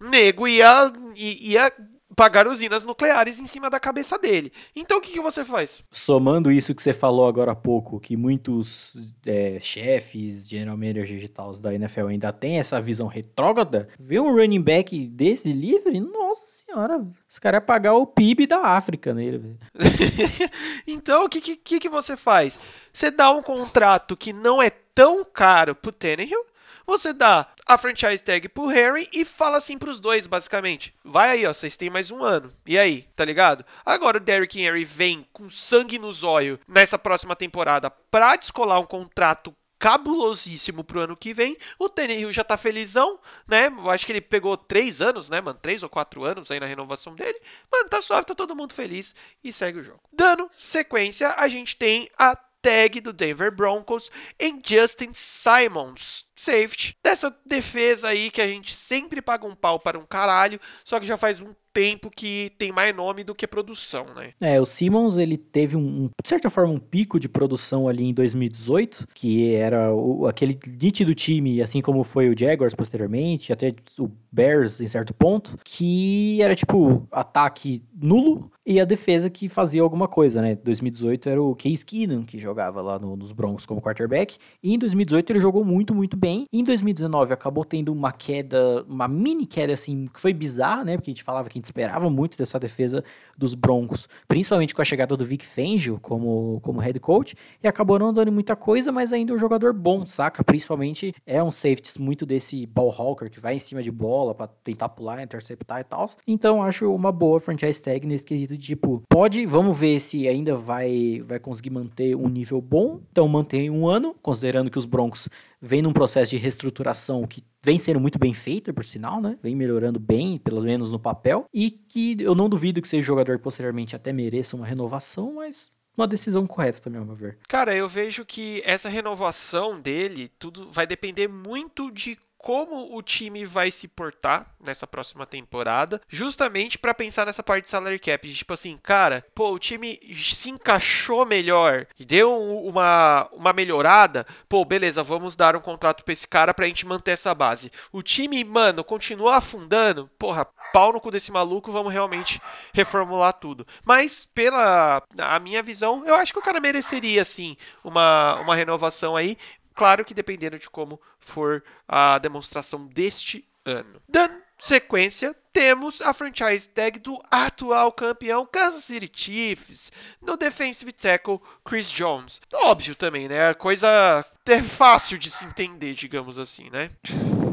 [0.00, 1.72] nego ia, ia
[2.14, 4.52] pagar usinas nucleares em cima da cabeça dele.
[4.74, 5.82] Então o que, que você faz?
[5.90, 8.96] Somando isso que você falou agora há pouco, que muitos
[9.26, 14.60] é, chefes, general managers e da NFL ainda têm essa visão retrógrada, ver um running
[14.60, 19.56] back desse livre, nossa senhora, esse cara ia pagar o PIB da África nele.
[20.86, 22.58] então o que, que, que você faz?
[22.92, 26.44] Você dá um contrato que não é tão caro pro Tannehill,
[26.90, 30.92] você dá a franchise tag pro Harry e fala assim pros dois, basicamente.
[31.04, 32.52] Vai aí, ó, vocês têm mais um ano.
[32.66, 33.64] E aí, tá ligado?
[33.86, 38.86] Agora o Derrick Henry vem com sangue nos olhos nessa próxima temporada pra descolar um
[38.86, 41.56] contrato cabulosíssimo pro ano que vem.
[41.78, 43.68] O Tannehill já tá felizão, né?
[43.68, 45.58] Eu acho que ele pegou três anos, né, mano?
[45.62, 47.40] Três ou quatro anos aí na renovação dele.
[47.72, 50.02] Mano, tá suave, tá todo mundo feliz e segue o jogo.
[50.12, 56.96] Dando sequência, a gente tem a tag do Denver Broncos em Justin Simons, safety.
[57.04, 61.06] Dessa defesa aí que a gente sempre paga um pau para um caralho, só que
[61.06, 64.32] já faz um tempo que tem mais nome do que produção, né?
[64.40, 68.14] É, o Simmons, ele teve um, de certa forma, um pico de produção ali em
[68.14, 74.10] 2018, que era o, aquele nítido time, assim como foi o Jaguars posteriormente, até o
[74.32, 80.08] Bears em certo ponto, que era tipo ataque nulo e a defesa que fazia alguma
[80.08, 80.54] coisa, né?
[80.56, 84.78] 2018 era o Case Keenum que jogava lá no, nos Broncos como quarterback, e em
[84.78, 86.46] 2018 ele jogou muito, muito bem bem.
[86.52, 90.96] Em 2019 acabou tendo uma queda, uma mini queda assim, que foi bizarra, né?
[90.96, 93.02] Porque a gente falava que a gente esperava muito dessa defesa
[93.36, 97.98] dos Broncos, principalmente com a chegada do Vic Fangio como, como head coach, e acabou
[97.98, 100.44] não dando muita coisa, mas ainda é um jogador bom, saca?
[100.44, 104.46] Principalmente é um safety muito desse ball hawker que vai em cima de bola para
[104.46, 106.08] tentar pular, interceptar e tal.
[106.26, 110.54] Então acho uma boa franchise tag nesse quesito de tipo, pode, vamos ver se ainda
[110.54, 113.00] vai vai conseguir manter um nível bom.
[113.10, 115.28] Então mantém um ano, considerando que os Broncos
[115.60, 119.38] vem num processo de reestruturação que vem sendo muito bem feito, por sinal, né?
[119.42, 123.36] Vem melhorando bem, pelo menos no papel, e que eu não duvido que seja jogador
[123.36, 127.38] que posteriormente até mereça uma renovação, mas uma decisão correta também, ao meu ver.
[127.48, 133.44] Cara, eu vejo que essa renovação dele, tudo vai depender muito de como o time
[133.44, 138.54] vai se portar nessa próxima temporada, justamente para pensar nessa parte de salary cap, tipo
[138.54, 142.32] assim, cara, pô, o time se encaixou melhor, deu
[142.64, 147.12] uma, uma melhorada, pô, beleza, vamos dar um contrato para esse cara pra gente manter
[147.12, 147.70] essa base.
[147.92, 152.40] O time, mano, continua afundando, porra, pau no cu desse maluco, vamos realmente
[152.72, 153.66] reformular tudo.
[153.84, 159.14] Mas pela a minha visão, eu acho que o cara mereceria sim uma, uma renovação
[159.14, 159.36] aí,
[159.74, 164.00] Claro que dependendo de como for a demonstração deste ano.
[164.08, 171.40] Dando sequência, temos a franchise tag do atual campeão Kansas City Chiefs no defensive tackle
[171.64, 172.40] Chris Jones.
[172.52, 173.54] Óbvio também, né?
[173.54, 176.90] Coisa é fácil de se entender, digamos assim, né?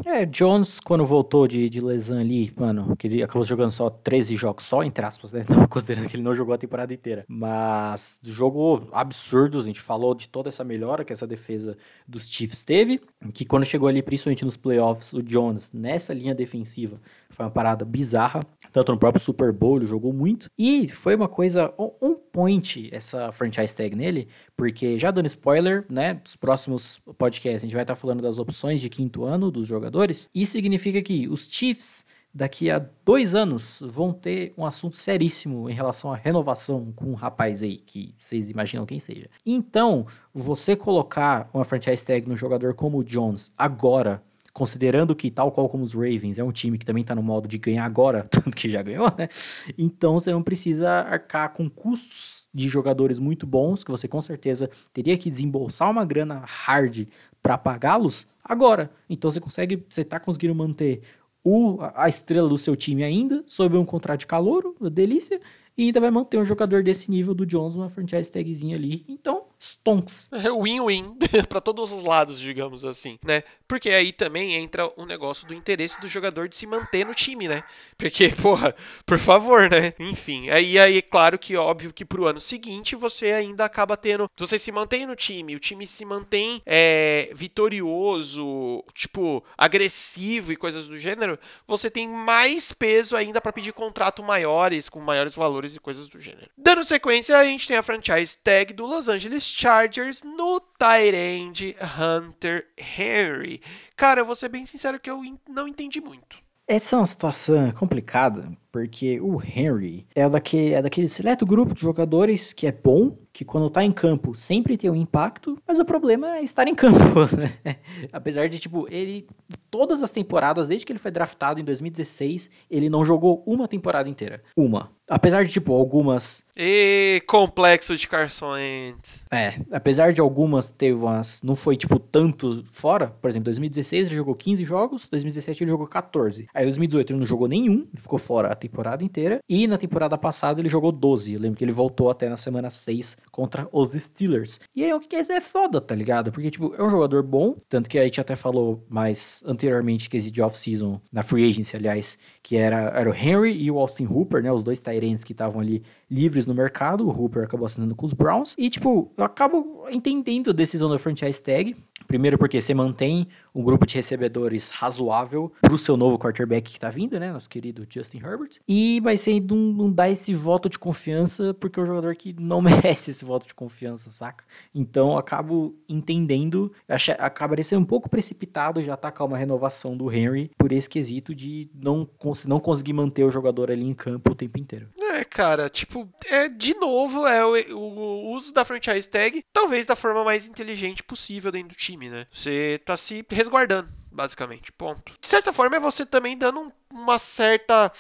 [0.06, 4.36] É, Jones, quando voltou de, de lesão ali, mano, que ele acabou jogando só 13
[4.38, 5.46] jogos, só entre aspas, né?
[5.50, 7.26] Não considerando que ele não jogou a temporada inteira.
[7.28, 12.64] Mas jogou absurdos, a gente falou de toda essa melhora que essa defesa dos Chiefs
[12.64, 13.02] teve,
[13.34, 17.86] que quando chegou ali, principalmente nos playoffs, o Jones, nessa linha defensiva, foi uma parada
[17.86, 18.40] bizarra.
[18.72, 20.50] Tanto no próprio Super Bowl, ele jogou muito.
[20.58, 26.16] E foi uma coisa on point essa franchise tag nele, porque já dando spoiler, né,
[26.16, 30.30] dos próximos podcasts, a gente vai estar falando das opções de quinto ano dos jogadores.
[30.34, 32.06] Isso significa que os Chiefs
[32.38, 37.16] daqui a dois anos vão ter um assunto seríssimo em relação à renovação com um
[37.16, 39.28] rapaz aí, que vocês imaginam quem seja.
[39.44, 44.22] Então, você colocar uma franchise tag no jogador como o Jones agora,
[44.58, 47.48] considerando que, tal qual como os Ravens, é um time que também está no modo
[47.48, 49.30] de ganhar agora, tanto que já ganhou, né?
[49.78, 54.68] Então você não precisa arcar com custos de jogadores muito bons, que você com certeza
[54.92, 57.08] teria que desembolsar uma grana hard
[57.40, 58.90] para pagá-los agora.
[59.08, 61.02] Então você consegue, você está conseguindo manter
[61.44, 65.40] o, a estrela do seu time ainda, sob um contrato de calor, delícia,
[65.78, 69.06] e ainda vai manter um jogador desse nível do Jones, uma franchise tagzinha ali.
[69.08, 70.30] Então, stonks.
[70.32, 71.18] É win-win
[71.50, 73.44] para todos os lados, digamos assim, né?
[73.68, 77.48] Porque aí também entra o negócio do interesse do jogador de se manter no time,
[77.48, 77.64] né?
[77.98, 79.94] Porque, porra, por favor, né?
[80.00, 84.60] Enfim, aí aí claro que óbvio que pro ano seguinte você ainda acaba tendo, você
[84.60, 90.98] se mantém no time, o time se mantém é, vitorioso, tipo, agressivo e coisas do
[90.98, 96.08] gênero, você tem mais peso ainda para pedir contrato maiores, com maiores valores e coisas
[96.08, 96.50] do gênero.
[96.58, 102.68] Dando sequência, a gente tem a franchise tag do Los Angeles Chargers no Tyrande Hunter
[102.78, 103.62] Henry.
[103.96, 106.38] Cara, eu vou ser bem sincero que eu não entendi muito.
[106.68, 111.80] Essa é uma situação complicada, porque o Henry é daquele, é daquele seleto grupo de
[111.80, 115.86] jogadores que é bom, que quando tá em campo sempre tem um impacto, mas o
[115.86, 116.98] problema é estar em campo,
[117.38, 117.78] né?
[118.12, 119.28] Apesar de, tipo, ele,
[119.70, 124.10] todas as temporadas, desde que ele foi draftado em 2016, ele não jogou uma temporada
[124.10, 124.42] inteira.
[124.56, 124.90] Uma.
[125.08, 126.44] Apesar de, tipo, algumas.
[126.58, 129.22] E complexo de Carson Wentz.
[129.32, 131.44] É, apesar de algumas ter umas.
[131.44, 133.16] Não foi, tipo, tanto fora.
[133.22, 136.48] Por exemplo, 2016 ele jogou 15 jogos, 2017 ele jogou 14.
[136.54, 139.40] Aí 2018 ele não jogou nenhum, ele ficou fora a temporada inteira.
[139.48, 141.36] E na temporada passada ele jogou 12.
[141.36, 144.60] Eu lembro que ele voltou até na semana 6 contra os Steelers.
[144.76, 146.32] E aí o que é foda, tá ligado?
[146.32, 147.56] Porque, tipo, é um jogador bom.
[147.70, 152.18] Tanto que a gente até falou mais anteriormente que existe off-season, na free agency, aliás,
[152.42, 154.52] que era, era o Henry e o Austin Hooper, né?
[154.52, 157.08] Os dois Tyrants que estavam ali livres no mercado.
[157.08, 158.56] O Hooper acabou assinando com os Browns.
[158.58, 161.76] E, tipo, eu acabo entendendo a decisão da franchise tag.
[162.08, 166.90] Primeiro porque você mantém um grupo de recebedores razoável pro seu novo quarterback que tá
[166.90, 167.32] vindo, né?
[167.32, 168.60] Nosso querido Justin Herbert.
[168.68, 172.36] E vai ser não, não dá esse voto de confiança porque é um jogador que
[172.40, 174.44] não merece esse voto de confiança, saca?
[174.74, 180.52] Então acabo entendendo, acho, acabaria sendo um pouco precipitado já atacar uma renovação do Henry
[180.58, 182.08] por esse quesito de não,
[182.46, 184.88] não conseguir manter o jogador ali em campo o tempo inteiro.
[185.00, 189.96] É, cara, tipo, é de novo é o, o, uso da franchise tag, talvez da
[189.96, 192.28] forma mais inteligente possível dentro do time, né?
[192.32, 195.14] Você tá se resguardando, basicamente, ponto.
[195.20, 197.92] De certa forma é você também dando um, uma certa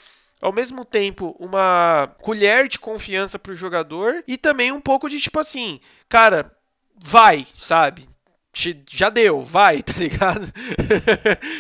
[0.41, 5.39] ao mesmo tempo uma colher de confiança pro jogador e também um pouco de tipo
[5.39, 6.55] assim, cara,
[6.95, 8.07] vai, sabe?
[8.57, 10.51] Te, já deu, vai, tá ligado?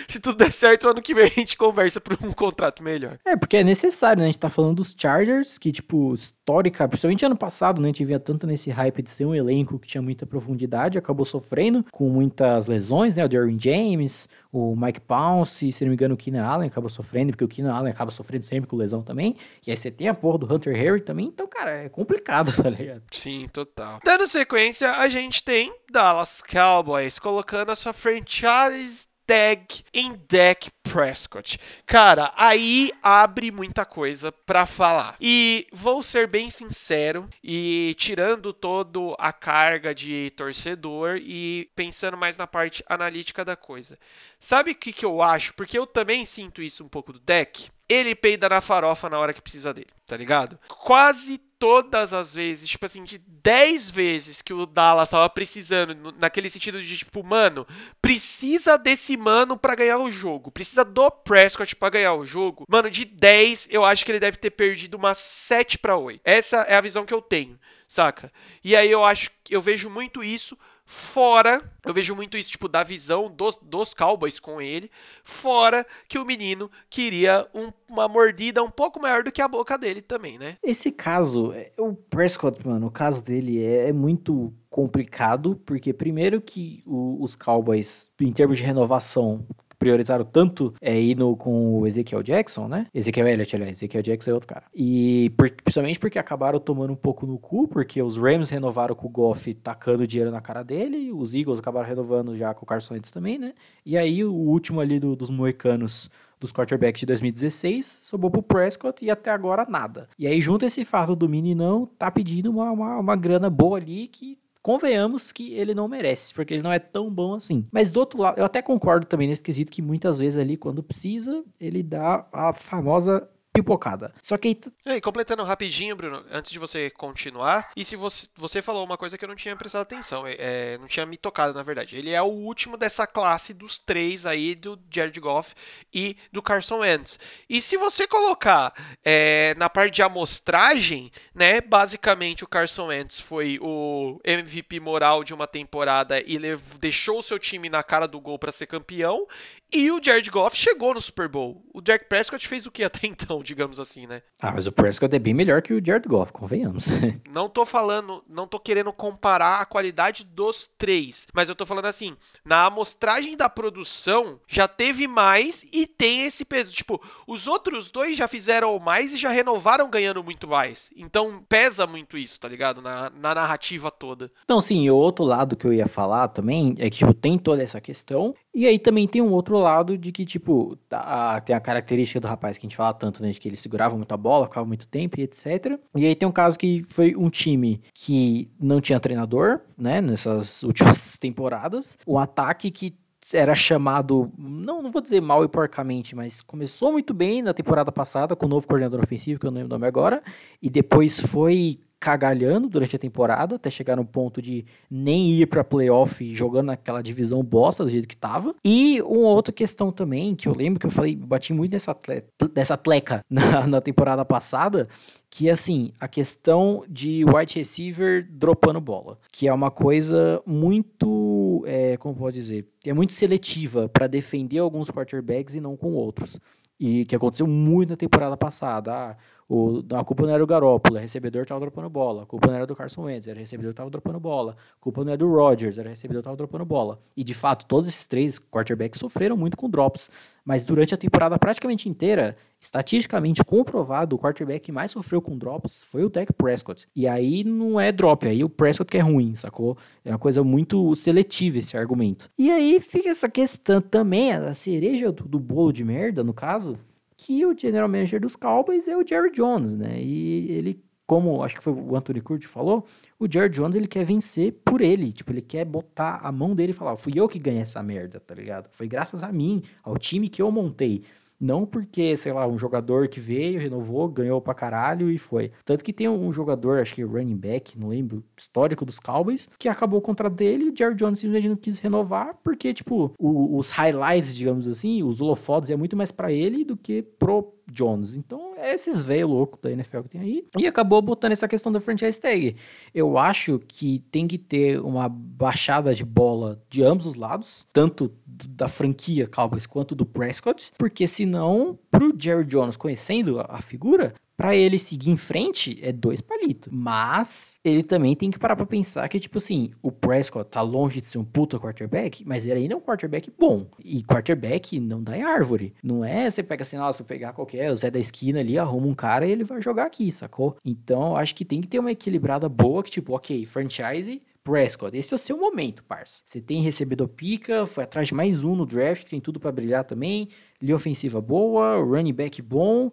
[0.07, 3.19] Se tudo der certo, ano que vem a gente conversa por um contrato melhor.
[3.23, 4.25] É, porque é necessário, né?
[4.25, 7.87] A gente tá falando dos Chargers, que, tipo, histórica, principalmente ano passado, né?
[7.87, 11.25] A gente via tanto nesse hype de ser um elenco que tinha muita profundidade, acabou
[11.25, 13.23] sofrendo com muitas lesões, né?
[13.23, 17.31] O Derwin James, o Mike Pounce, se não me engano, o Keenan Allen acaba sofrendo,
[17.31, 19.35] porque o Keenan Allen acaba sofrendo sempre com lesão também.
[19.65, 22.69] E aí você tem a porra do Hunter Harry também, então, cara, é complicado, tá
[22.69, 23.03] ligado?
[23.11, 23.99] Sim, total.
[24.03, 26.86] Dando sequência, a gente tem Dallas Cowboys
[27.19, 31.59] colocando a sua franchise tag em Dak Prescott.
[31.85, 35.17] Cara, aí abre muita coisa para falar.
[35.19, 42.37] E vou ser bem sincero e tirando todo a carga de torcedor e pensando mais
[42.37, 43.99] na parte analítica da coisa.
[44.39, 45.53] Sabe o que, que eu acho?
[45.55, 47.69] Porque eu também sinto isso um pouco do Dak.
[47.89, 50.57] Ele peida na farofa na hora que precisa dele, tá ligado?
[50.69, 56.49] Quase todas as vezes, tipo assim, de 10 vezes que o Dallas tava precisando, naquele
[56.49, 57.65] sentido de tipo, mano,
[58.01, 62.65] precisa desse mano para ganhar o jogo, precisa do Prescott para ganhar o jogo.
[62.69, 66.21] Mano, de 10, eu acho que ele deve ter perdido umas 7 para 8.
[66.23, 68.31] Essa é a visão que eu tenho, saca?
[68.63, 70.57] E aí eu acho, eu vejo muito isso
[70.89, 74.89] Fora, eu vejo muito isso, tipo, da visão dos, dos Cowboys com ele.
[75.21, 79.77] Fora que o menino queria um, uma mordida um pouco maior do que a boca
[79.77, 80.57] dele também, né?
[80.63, 86.39] Esse caso, é, o Prescott, mano, o caso dele é, é muito complicado, porque primeiro
[86.39, 89.45] que o, os Cowboys, em termos de renovação,
[89.77, 92.87] priorizaram tanto é, indo com o Ezekiel Jackson, né?
[92.93, 94.63] Ezekiel Elliott, aliás, Ezekiel Jackson é outro cara.
[94.73, 99.07] E por, principalmente porque acabaram tomando um pouco no cu, porque os Rams renovaram com
[99.07, 102.95] o Goff tacando dinheiro na cara dele, os Eagles acabaram renovando já com o Carson
[102.95, 103.53] Wentz também, né?
[103.85, 106.09] E aí o último ali do, dos moicanos
[106.39, 110.07] dos quarterbacks de 2016, sobrou pro Prescott e até agora nada.
[110.17, 114.07] E aí junto esse fato do meninão, tá pedindo uma, uma, uma grana boa ali
[114.07, 114.37] que
[114.67, 117.63] convenhamos que ele não merece, porque ele não é tão bom assim.
[117.71, 120.83] Mas do outro lado, eu até concordo também nesse quesito que muitas vezes ali, quando
[120.83, 124.13] precisa, ele dá a famosa pipocada.
[124.21, 125.01] Só que aí...
[125.01, 129.25] completando rapidinho, Bruno, antes de você continuar, e se você, você falou uma coisa que
[129.25, 131.95] eu não tinha prestado atenção, é, é, não tinha me tocado, na verdade.
[131.97, 135.55] Ele é o último dessa classe dos três aí, do Jared Goff
[135.93, 137.19] e do Carson Wentz.
[137.49, 143.57] E se você colocar é, na parte de amostragem, né, basicamente o Carson Wentz foi
[143.61, 146.37] o MVP moral de uma temporada e
[146.79, 149.25] deixou o seu time na cara do gol para ser campeão,
[149.71, 151.65] e o Jared Goff chegou no Super Bowl.
[151.73, 154.21] O Dak Prescott fez o que até então, digamos assim, né?
[154.39, 156.85] Ah, mas o Prescott é bem melhor que o Jared Goff, convenhamos.
[157.27, 161.85] não tô falando, não tô querendo comparar a qualidade dos três, mas eu tô falando
[161.85, 162.15] assim,
[162.45, 166.71] na amostragem da produção já teve mais e tem esse peso.
[166.71, 170.91] Tipo, os outros dois já fizeram mais e já renovaram ganhando muito mais.
[170.95, 172.79] Então pesa muito isso, tá ligado?
[172.79, 174.31] Na, na narrativa toda.
[174.43, 177.63] Então, sim, o outro lado que eu ia falar também é que, tipo, tem toda
[177.63, 178.35] essa questão.
[178.53, 182.27] E aí também tem um outro lado de que, tipo, a, tem a característica do
[182.27, 183.29] rapaz que a gente fala tanto, né?
[183.29, 185.79] De que ele segurava muito a bola, ficava muito tempo e etc.
[185.95, 190.01] E aí tem um caso que foi um time que não tinha treinador, né?
[190.01, 191.97] Nessas últimas temporadas.
[192.05, 192.95] O ataque que
[193.33, 197.91] era chamado, não, não vou dizer mal e porcamente, mas começou muito bem na temporada
[197.91, 200.23] passada com o novo coordenador ofensivo, que eu não lembro o nome agora,
[200.61, 205.63] e depois foi cagalhando durante a temporada, até chegar no ponto de nem ir para
[205.63, 208.53] playoff jogando naquela divisão bosta do jeito que tava.
[208.63, 212.27] E uma outra questão também, que eu lembro que eu falei, bati muito nessa, atleta,
[212.55, 214.87] nessa tleca na, na temporada passada,
[215.29, 221.63] que é assim, a questão de wide receiver dropando bola, que é uma coisa muito,
[221.65, 226.39] é, como pode dizer, é muito seletiva para defender alguns quarterbacks e não com outros.
[226.79, 228.93] E que aconteceu muito na temporada passada.
[228.93, 229.17] Ah,
[229.49, 232.23] o, a culpa não era do Garoppolo, o recebedor estava dropando bola.
[232.23, 234.57] A culpa não era do Carson Wentz, era recebedor que estava dropando bola.
[234.77, 236.99] A culpa não era do Rodgers, era recebedor que estava dropando bola.
[237.15, 240.11] E de fato, todos esses três quarterbacks sofreram muito com drops.
[240.43, 245.81] Mas durante a temporada praticamente inteira, estatisticamente comprovado, o quarterback que mais sofreu com drops
[245.81, 246.85] foi o Dak Prescott.
[246.93, 249.77] E aí não é drop, aí o Prescott que é ruim, sacou?
[250.03, 252.29] É uma coisa muito seletiva esse argumento.
[252.37, 256.75] E aí fica essa questão também, a cereja do, do bolo de merda, no caso,
[257.17, 259.99] que o general manager dos Cowboys é o Jerry Jones, né?
[259.99, 262.85] E ele, como acho que foi o Anthony Curti falou,
[263.19, 266.69] o Jerry Jones ele quer vencer por ele, tipo, ele quer botar a mão dele
[266.71, 268.69] e falar, fui eu que ganhei essa merda, tá ligado?
[268.71, 271.03] Foi graças a mim, ao time que eu montei.
[271.39, 275.51] Não porque, sei lá, um jogador que veio, renovou, ganhou pra caralho e foi.
[275.63, 279.69] Tanto que tem um jogador, acho que running back, não lembro, histórico dos Cowboys, que
[279.69, 283.57] acabou o contrato dele e o Jerry Jones simplesmente não quis renovar, porque, tipo, o,
[283.57, 288.15] os highlights, digamos assim, os holofotos é muito mais para ele do que pro Jones.
[288.15, 290.45] Então, é esses velho louco da NFL que tem aí.
[290.57, 292.55] E acabou botando essa questão da franchise tag.
[292.93, 298.11] Eu acho que tem que ter uma baixada de bola de ambos os lados, tanto
[298.25, 304.13] da franquia Cowboys quanto do Prescott, porque senão, pro Jerry Jones, conhecendo a, a figura,
[304.37, 306.71] para ele seguir em frente é dois palitos.
[306.71, 311.01] Mas ele também tem que parar pra pensar que, tipo assim, o Prescott tá longe
[311.01, 313.65] de ser um puta quarterback, mas ele ainda é um quarterback bom.
[313.83, 315.73] E quarterback não dá em árvore.
[315.81, 318.93] Não é você pega assim, nossa, pegar qualquer, o Zé da esquina ali, arruma um
[318.93, 320.55] cara e ele vai jogar aqui, sacou?
[320.63, 324.95] Então, eu acho que tem que ter uma equilibrada boa que, tipo, ok, franchise, Prescott.
[324.95, 326.21] Esse é o seu momento, parça.
[326.23, 329.51] Você tem recebedor pica, foi atrás de mais um no draft, que tem tudo para
[329.51, 330.29] brilhar também.
[330.61, 332.89] Linha ofensiva boa, running back bom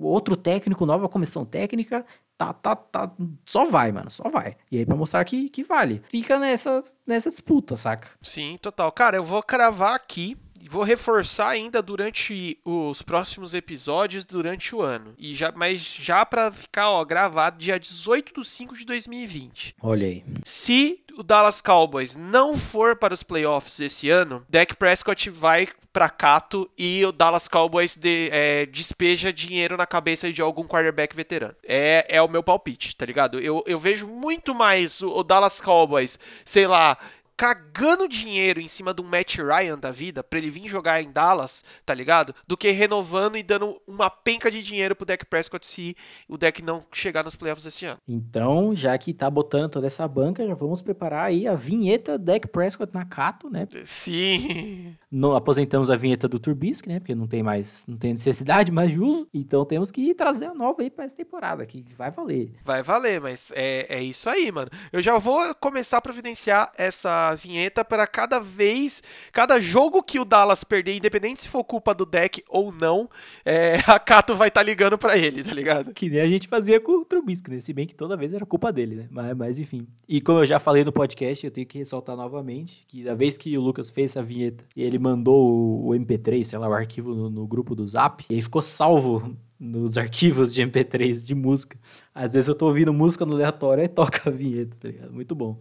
[0.00, 2.04] outro técnico, nova comissão técnica,
[2.36, 3.10] tá, tá, tá,
[3.46, 4.56] só vai, mano, só vai.
[4.70, 6.02] E aí pra mostrar que, que vale.
[6.08, 8.08] Fica nessa, nessa disputa, saca?
[8.20, 8.90] Sim, total.
[8.92, 10.36] Cara, eu vou cravar aqui
[10.72, 15.14] vou reforçar ainda durante os próximos episódios durante o ano.
[15.18, 19.76] E já, mas já para ficar ó, gravado dia 18 de 5 de 2020.
[19.82, 20.24] Olha aí.
[20.44, 26.08] Se o Dallas Cowboys não for para os playoffs esse ano, Dak Prescott vai para
[26.08, 31.54] Cato e o Dallas Cowboys de, é, despeja dinheiro na cabeça de algum quarterback veterano.
[31.62, 33.38] É, é o meu palpite, tá ligado?
[33.38, 36.96] Eu, eu vejo muito mais o, o Dallas Cowboys, sei lá,
[37.36, 41.10] cagando dinheiro em cima de um Matt Ryan da vida pra ele vir jogar em
[41.10, 42.34] Dallas, tá ligado?
[42.46, 45.96] Do que renovando e dando uma penca de dinheiro pro Dak Prescott se
[46.28, 47.98] o Dak não chegar nos playoffs esse ano.
[48.06, 52.48] Então, já que tá botando toda essa banca, já vamos preparar aí a vinheta Dak
[52.48, 53.66] Prescott na Cato, né?
[53.84, 54.96] Sim.
[55.10, 57.00] Não aposentamos a vinheta do Turbisky, né?
[57.00, 59.28] Porque não tem mais, não tem necessidade mais de uso.
[59.32, 62.54] Então temos que trazer a nova aí pra essa temporada, que vai valer.
[62.64, 64.70] Vai valer, mas é, é isso aí, mano.
[64.92, 69.02] Eu já vou começar a providenciar essa vinheta para cada vez,
[69.32, 73.08] cada jogo que o Dallas perder, independente se for culpa do deck ou não,
[73.44, 75.92] é, a Cato vai estar tá ligando para ele, tá ligado?
[75.94, 77.60] Que nem a gente fazia com o Trubisky, né?
[77.60, 79.08] Se bem que toda vez era culpa dele, né?
[79.10, 79.86] Mas, mas enfim.
[80.08, 83.38] E como eu já falei no podcast, eu tenho que ressaltar novamente que da vez
[83.38, 87.14] que o Lucas fez essa vinheta e ele mandou o MP3, sei lá, o arquivo
[87.14, 91.78] no, no grupo do Zap, e aí ficou salvo nos arquivos de MP3 de música.
[92.12, 95.12] Às vezes eu tô ouvindo música no aleatório e toca a vinheta, tá ligado?
[95.12, 95.56] Muito bom.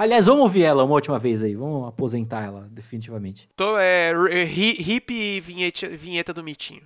[0.00, 1.54] Aliás, vamos ouvir ela uma última vez aí.
[1.54, 3.46] Vamos aposentar ela, definitivamente.
[3.52, 4.10] Então é
[4.46, 6.80] hip vinheta, vinheta do Mitinho.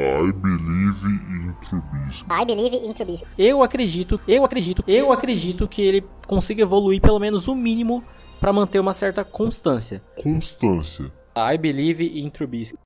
[0.00, 2.26] I believe in Trubisky.
[2.30, 3.26] I believe in Trubisky.
[3.36, 8.02] Eu acredito, eu acredito, eu acredito que ele consiga evoluir pelo menos o mínimo
[8.40, 10.02] para manter uma certa constância.
[10.16, 11.12] Constância.
[11.36, 12.78] I believe in Trubisky.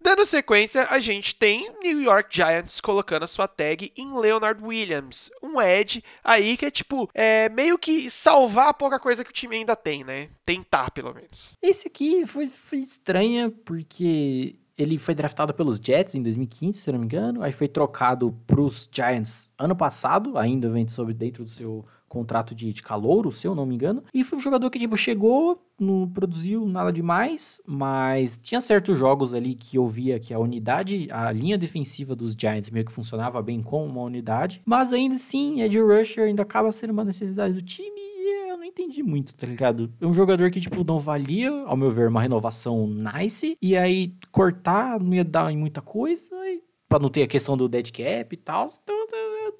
[0.00, 5.30] Dando sequência, a gente tem New York Giants colocando a sua tag em Leonard Williams,
[5.42, 9.34] um Ed aí que é tipo, é meio que salvar a pouca coisa que o
[9.34, 10.28] time ainda tem, né?
[10.46, 11.52] Tentar, pelo menos.
[11.60, 17.00] Esse aqui foi, foi estranha porque ele foi draftado pelos Jets em 2015, se não
[17.00, 21.50] me engano, aí foi trocado para os Giants ano passado, ainda vem sobre dentro do
[21.50, 24.02] seu contrato de, de calouro, se eu não me engano.
[24.12, 29.34] E foi um jogador que, tipo, chegou, não produziu nada demais, mas tinha certos jogos
[29.34, 33.40] ali que eu via que a unidade, a linha defensiva dos Giants meio que funcionava
[33.42, 37.62] bem com uma unidade, mas ainda assim, Ed Rusher ainda acaba sendo uma necessidade do
[37.62, 39.92] time e eu não entendi muito, tá ligado?
[40.00, 44.14] É um jogador que, tipo, não valia, ao meu ver, uma renovação nice, e aí
[44.32, 47.90] cortar não ia dar em muita coisa, e pra não ter a questão do dead
[47.90, 48.96] cap e tal, então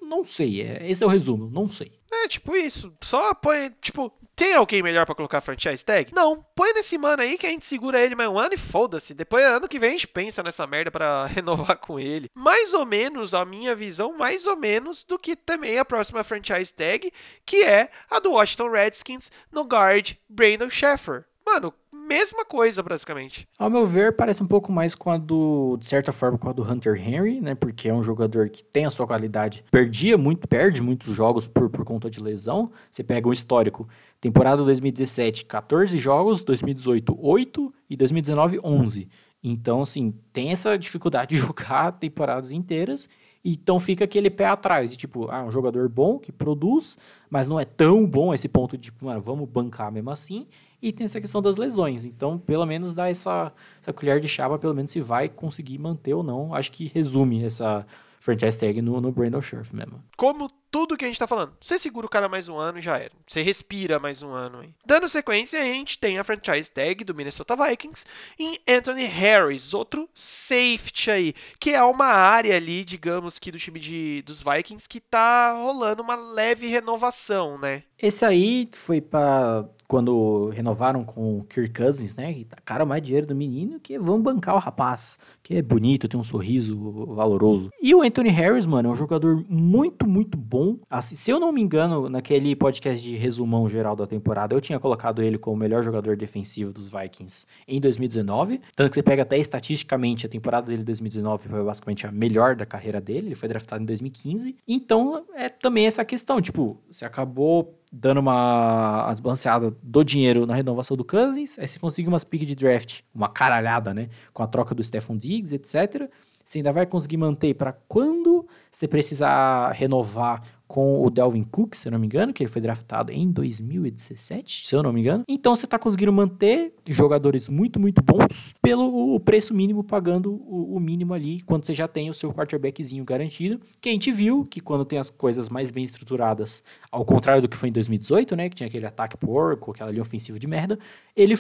[0.09, 1.93] não sei, é, esse é o resumo, não sei.
[2.11, 2.93] É, tipo isso.
[3.01, 6.15] Só põe, tipo, tem alguém melhor para colocar franchise tag?
[6.15, 6.45] Não.
[6.55, 9.13] Põe nesse mano aí que a gente segura ele mais um ano e foda-se.
[9.13, 12.31] Depois, ano que vem, a gente pensa nessa merda para renovar com ele.
[12.35, 16.73] Mais ou menos, a minha visão, mais ou menos do que também a próxima franchise
[16.73, 17.13] tag,
[17.45, 21.25] que é a do Washington Redskins no guard Brandon Sheffer.
[21.45, 21.73] Mano,
[22.09, 23.47] mesma coisa, basicamente.
[23.59, 26.53] Ao meu ver, parece um pouco mais com a do, de certa forma, com a
[26.53, 27.55] do Hunter Henry, né?
[27.55, 29.63] Porque é um jogador que tem a sua qualidade.
[29.71, 32.73] Perdia muito, perde muitos jogos por, por conta de lesão.
[32.91, 33.87] Você pega um histórico.
[34.21, 39.09] Temporada 2017, 14 jogos, 2018, 8 e 2019, 11.
[39.45, 43.09] Então, assim, tem essa dificuldade de jogar temporadas inteiras.
[43.45, 46.99] Então fica aquele pé atrás, de tipo, ah, um jogador bom que produz,
[47.31, 50.47] mas não é tão bom esse ponto de, tipo, mano, vamos bancar mesmo assim.
[50.81, 52.05] E tem essa questão das lesões.
[52.05, 56.15] Então, pelo menos dá essa, essa colher de chá, pelo menos se vai conseguir manter
[56.15, 56.55] ou não.
[56.55, 57.87] Acho que resume essa
[58.21, 60.03] franchise tag no, no Brandon Scherf mesmo.
[60.17, 61.55] Como tudo que a gente tá falando.
[61.61, 63.13] Você segura o cara mais um ano e já era.
[63.27, 64.63] Você respira mais um ano.
[64.63, 64.75] Hein?
[64.85, 68.05] Dando sequência, a gente tem a franchise tag do Minnesota Vikings
[68.39, 73.81] em Anthony Harris, outro safety aí, que é uma área ali, digamos que do time
[73.81, 77.85] de, dos Vikings que tá rolando uma leve renovação, né?
[77.99, 82.35] Esse aí foi para quando renovaram com o Kirk Cousins, né?
[82.35, 86.21] Que tacaram mais dinheiro do menino, que vão bancar o rapaz, que é bonito, tem
[86.21, 86.77] um sorriso
[87.07, 87.71] valoroso.
[87.83, 90.77] E o Anthony Harris, mano, é um jogador muito, muito bom.
[90.91, 94.79] Assim, se eu não me engano, naquele podcast de resumão geral da temporada, eu tinha
[94.79, 98.61] colocado ele como o melhor jogador defensivo dos Vikings em 2019.
[98.77, 102.55] Tanto que você pega até estatisticamente a temporada dele em 2019 foi basicamente a melhor
[102.55, 103.29] da carreira dele.
[103.29, 104.55] Ele foi draftado em 2015.
[104.69, 110.97] Então é também essa questão, tipo, você acabou dando uma desbalanceada do dinheiro na renovação
[110.97, 114.09] do Cousins, aí você consegue umas pick de draft, uma caralhada, né?
[114.33, 116.11] Com a troca do Stephon Diggs, etc.
[116.45, 121.89] Você ainda vai conseguir manter para quando você precisar renovar com o Delvin Cook, se
[121.89, 125.25] eu não me engano, que ele foi draftado em 2017, se eu não me engano.
[125.27, 131.15] Então você está conseguindo manter jogadores muito, muito bons pelo preço mínimo, pagando o, mínimo
[131.15, 133.61] ali, quando você já tem o seu quarterbackzinho garantido.
[133.81, 136.63] Que a gente viu que quando tem as coisas mais bem estruturadas,
[136.93, 140.03] ao contrário do que foi em 2018, né, que tinha aquele ataque porco, aquela linha
[140.03, 140.79] ofensiva de merda,
[141.17, 141.35] ele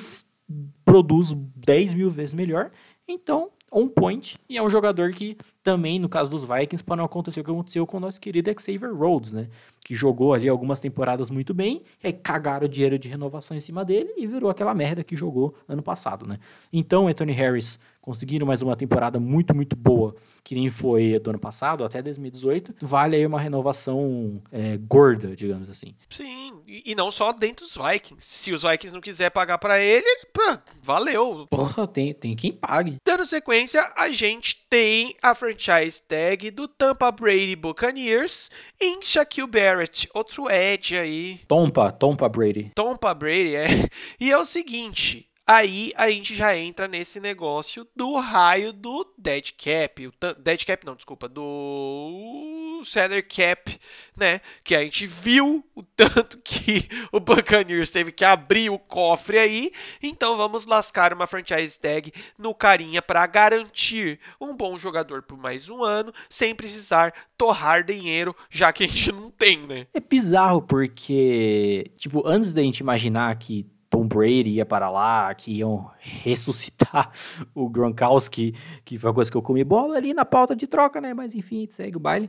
[0.85, 2.70] produz 10 mil vezes melhor.
[3.07, 7.05] Então, on point, e é um jogador que também, no caso dos Vikings, para não
[7.05, 9.49] acontecer o que aconteceu com o nosso querido Xavier Rhodes, né?
[9.85, 13.61] Que jogou ali algumas temporadas muito bem, e aí cagaram o dinheiro de renovação em
[13.61, 16.39] cima dele e virou aquela merda que jogou ano passado, né?
[16.73, 21.38] Então, Anthony Harris conseguiram mais uma temporada muito, muito boa, que nem foi do ano
[21.38, 25.94] passado, até 2018, vale aí uma renovação é, gorda, digamos assim.
[26.09, 28.26] Sim, e, não só dentro dos Vikings.
[28.26, 31.46] Se os Vikings não quiser pagar para ele, pô, valeu.
[31.50, 32.96] Porra, tem, tem quem pague.
[33.06, 38.50] Dando sequência, a gente tem a franchise tag do Tampa Brady Buccaneers
[38.80, 41.40] em Shaquille Barrett, outro Edge aí.
[41.46, 42.72] Tompa, Tompa Brady.
[42.74, 43.66] Tompa Brady, é.
[44.18, 49.53] E é o seguinte, Aí a gente já entra nesse negócio do raio do dead
[49.57, 53.80] cap, o dead cap não, desculpa, do salary cap,
[54.14, 54.42] né?
[54.62, 59.72] Que a gente viu o tanto que o Buccaneers teve que abrir o cofre aí,
[60.03, 65.70] então vamos lascar uma franchise tag no carinha para garantir um bom jogador por mais
[65.70, 69.86] um ano, sem precisar torrar dinheiro, já que a gente não tem, né?
[69.94, 75.53] É bizarro porque, tipo, antes da gente imaginar que Tom Brady ia para lá, que
[75.53, 77.11] iam ressuscitar
[77.55, 81.01] o Gronkowski, que foi uma coisa que eu comi bola ali na pauta de troca,
[81.01, 81.14] né?
[81.14, 82.28] Mas enfim, segue o baile.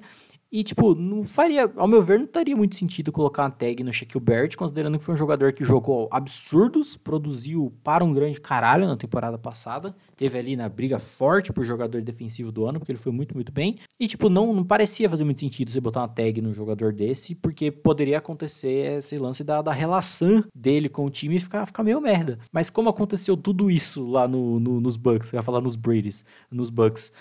[0.52, 3.94] E, tipo, não faria, ao meu ver, não teria muito sentido colocar uma tag no
[3.94, 8.88] Shaquille Barrett, considerando que foi um jogador que jogou absurdos, produziu para um grande caralho
[8.88, 13.00] na temporada passada, teve ali na briga forte por jogador defensivo do ano, porque ele
[13.00, 13.78] foi muito, muito bem.
[14.00, 17.36] E, tipo, não, não parecia fazer muito sentido você botar uma tag no jogador desse,
[17.36, 21.84] porque poderia acontecer esse lance da, da relação dele com o time e ficar, ficar
[21.84, 22.40] meio merda.
[22.52, 26.26] Mas como aconteceu tudo isso lá no, no nos Bucks, eu ia falar nos Brady's,
[26.50, 27.12] nos Bucks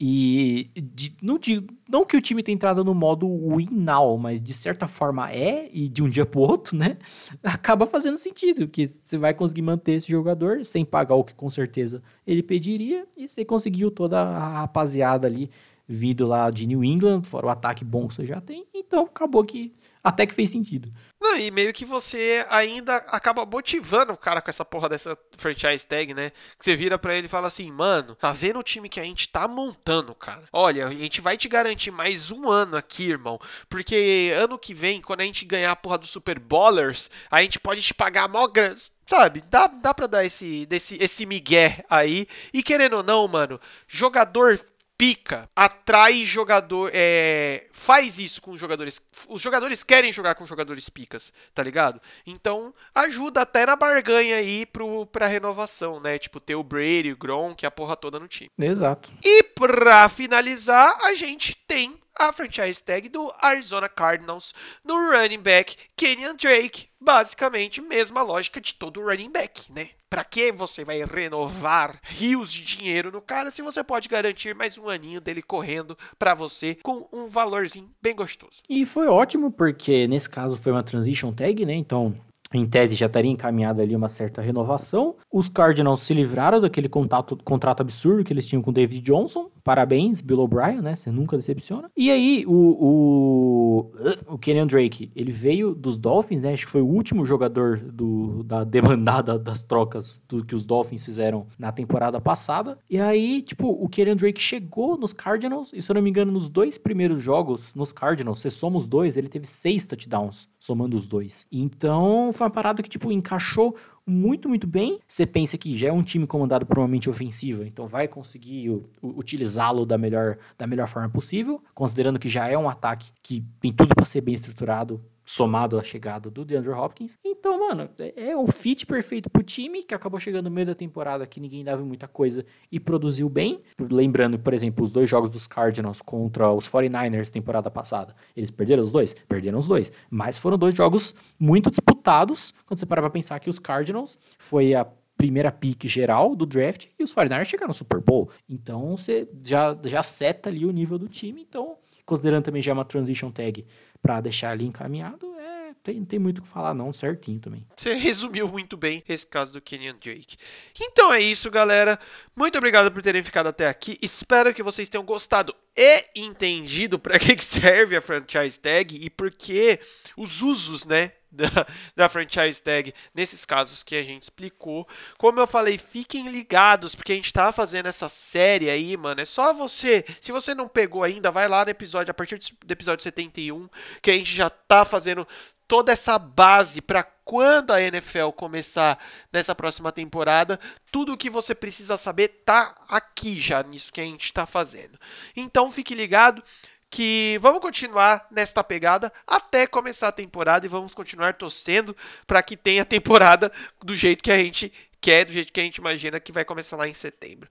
[0.00, 4.40] e de, não, de, não que o time tenha entrado no modo win now, mas
[4.40, 6.98] de certa forma é, e de um dia pro outro, né?
[7.42, 11.50] Acaba fazendo sentido, que você vai conseguir manter esse jogador sem pagar o que com
[11.50, 15.50] certeza ele pediria, e você conseguiu toda a rapaziada ali
[15.88, 19.42] vindo lá de New England, fora o ataque bom que você já tem, então acabou
[19.42, 19.72] que
[20.02, 20.92] até que fez sentido.
[21.20, 25.86] Não, e meio que você ainda acaba motivando o cara com essa porra dessa franchise
[25.86, 26.30] tag, né?
[26.58, 29.04] Que você vira para ele e fala assim, mano, tá vendo o time que a
[29.04, 30.44] gente tá montando, cara?
[30.52, 33.38] Olha, a gente vai te garantir mais um ano aqui, irmão.
[33.68, 37.58] Porque ano que vem, quando a gente ganhar a porra do Super Ballers, a gente
[37.58, 38.76] pode te pagar mó grana.
[39.06, 42.26] Sabe, dá, dá pra dar esse, desse, esse migué aí.
[42.52, 44.60] E querendo ou não, mano, jogador
[44.98, 46.90] pica atrai jogador.
[46.92, 49.00] É, faz isso com os jogadores.
[49.28, 52.02] Os jogadores querem jogar com jogadores picas, tá ligado?
[52.26, 56.18] Então ajuda até na barganha aí pro, pra renovação, né?
[56.18, 58.50] Tipo, ter o Brady, o Gronk, a porra toda no time.
[58.58, 59.12] Exato.
[59.24, 64.52] E pra finalizar, a gente tem a franchise tag do Arizona Cardinals
[64.84, 66.88] no running back Kenyan Drake.
[67.00, 69.90] Basicamente, mesma lógica de todo running back, né?
[70.10, 74.76] Para que você vai renovar rios de dinheiro no cara se você pode garantir mais
[74.76, 78.62] um aninho dele correndo para você com um valorzinho bem gostoso?
[78.68, 81.74] E foi ótimo porque nesse caso foi uma transition tag, né?
[81.74, 82.16] Então
[82.52, 85.16] em tese já estaria encaminhada ali uma certa renovação.
[85.30, 89.50] Os Cardinals se livraram daquele contato, contrato absurdo que eles tinham com David Johnson.
[89.68, 90.96] Parabéns, Bill O'Brien, né?
[90.96, 91.90] Você nunca decepciona.
[91.94, 93.92] E aí, o, o,
[94.26, 96.54] o Kenyon Drake, ele veio dos Dolphins, né?
[96.54, 101.04] Acho que foi o último jogador do, da demandada das trocas do que os Dolphins
[101.04, 102.78] fizeram na temporada passada.
[102.88, 106.32] E aí, tipo, o Kenyon Drake chegou nos Cardinals, e se eu não me engano,
[106.32, 110.96] nos dois primeiros jogos nos Cardinals, você soma os dois, ele teve seis touchdowns, somando
[110.96, 111.46] os dois.
[111.52, 113.76] Então, foi uma parada que, tipo, encaixou
[114.08, 114.98] muito, muito bem.
[115.06, 118.70] Você pensa que já é um time comandado por uma mente ofensiva, então vai conseguir
[119.02, 123.72] utilizá-lo da melhor, da melhor forma possível, considerando que já é um ataque que tem
[123.72, 127.18] tudo para ser bem estruturado somado à chegada do DeAndre Hopkins.
[127.22, 130.74] Então, mano, é, é o fit perfeito pro time, que acabou chegando no meio da
[130.74, 133.60] temporada que ninguém dava muita coisa e produziu bem.
[133.78, 138.16] Lembrando, por exemplo, os dois jogos dos Cardinals contra os 49ers temporada passada.
[138.34, 139.14] Eles perderam os dois?
[139.28, 139.92] Perderam os dois.
[140.08, 144.74] Mas foram dois jogos muito disputados, quando você parar pra pensar que os Cardinals foi
[144.74, 148.30] a primeira pick geral do draft e os 49ers chegaram no Super Bowl.
[148.48, 151.44] Então você já, já seta ali o nível do time.
[151.46, 151.76] Então,
[152.06, 153.66] considerando também já uma transition tag
[154.02, 157.66] para deixar ali encaminhado, é, tem, tem muito o que falar não, certinho também.
[157.76, 160.36] Você resumiu muito bem esse caso do Kenyan Drake.
[160.80, 161.98] Então é isso, galera.
[162.34, 163.98] Muito obrigado por terem ficado até aqui.
[164.00, 169.30] Espero que vocês tenham gostado e entendido para que serve a franchise tag e por
[169.30, 169.78] que
[170.16, 174.88] os usos, né, da, da franchise tag nesses casos que a gente explicou.
[175.18, 179.20] Como eu falei, fiquem ligados, porque a gente tá fazendo essa série aí, mano.
[179.20, 182.72] É só você, se você não pegou ainda, vai lá no episódio, a partir do
[182.72, 183.68] episódio 71,
[184.02, 185.26] que a gente já tá fazendo
[185.68, 188.98] toda essa base para quando a NFL começar
[189.30, 190.58] nessa próxima temporada,
[190.90, 194.98] tudo o que você precisa saber tá aqui já nisso que a gente está fazendo.
[195.36, 196.42] Então fique ligado
[196.90, 202.56] que vamos continuar nesta pegada até começar a temporada e vamos continuar torcendo para que
[202.56, 206.32] tenha temporada do jeito que a gente quer, do jeito que a gente imagina que
[206.32, 207.48] vai começar lá em setembro.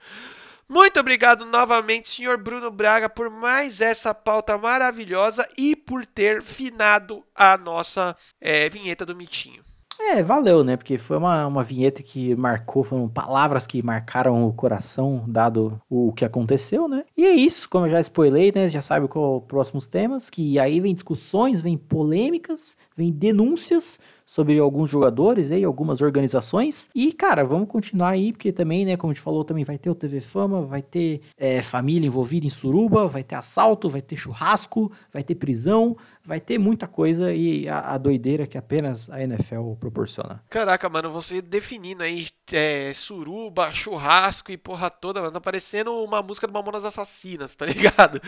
[0.70, 7.26] Muito obrigado novamente, senhor Bruno Braga, por mais essa pauta maravilhosa e por ter finado
[7.34, 9.64] a nossa é, vinheta do Mitinho.
[10.00, 10.78] É, valeu, né?
[10.78, 16.14] Porque foi uma, uma vinheta que marcou, foram palavras que marcaram o coração, dado o
[16.14, 17.04] que aconteceu, né?
[17.16, 18.70] E é isso, como eu já spoilei, né?
[18.70, 24.90] Já sabe qual próximos temas, que aí vem discussões, vem polêmicas, vem denúncias sobre alguns
[24.90, 26.90] jogadores aí, algumas organizações.
[26.94, 29.90] E, cara, vamos continuar aí, porque também, né, como a gente falou, também vai ter
[29.90, 34.18] o TV Fama, vai ter é, família envolvida em suruba, vai ter assalto, vai ter
[34.18, 35.96] churrasco, vai ter prisão,
[36.28, 40.44] vai ter muita coisa e a, a doideira que apenas a NFL proporciona.
[40.50, 46.22] Caraca, mano, você definindo aí é, suruba, churrasco e porra toda, mano, tá parecendo uma
[46.22, 48.22] música do Mamonas Assassinas, tá ligado?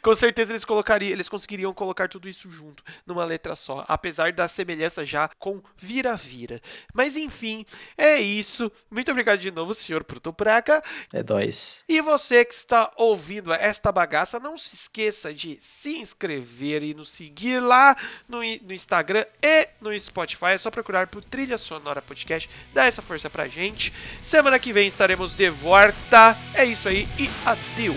[0.00, 4.46] Com certeza eles colocariam, eles conseguiriam colocar tudo isso junto numa letra só, apesar da
[4.46, 6.60] semelhança já com vira-vira.
[6.92, 7.64] Mas enfim,
[7.96, 8.70] é isso.
[8.90, 10.82] Muito obrigado de novo, senhor Pruto Praga.
[11.12, 11.84] É dois.
[11.88, 17.10] E você que está ouvindo esta bagaça, não se esqueça de se inscrever e nos
[17.10, 17.96] seguir lá
[18.28, 20.46] no, no Instagram e no Spotify.
[20.52, 22.48] É só procurar por Trilha Sonora Podcast.
[22.72, 23.92] Dá essa força pra gente.
[24.22, 26.36] Semana que vem estaremos de volta.
[26.54, 27.96] É isso aí e adeus.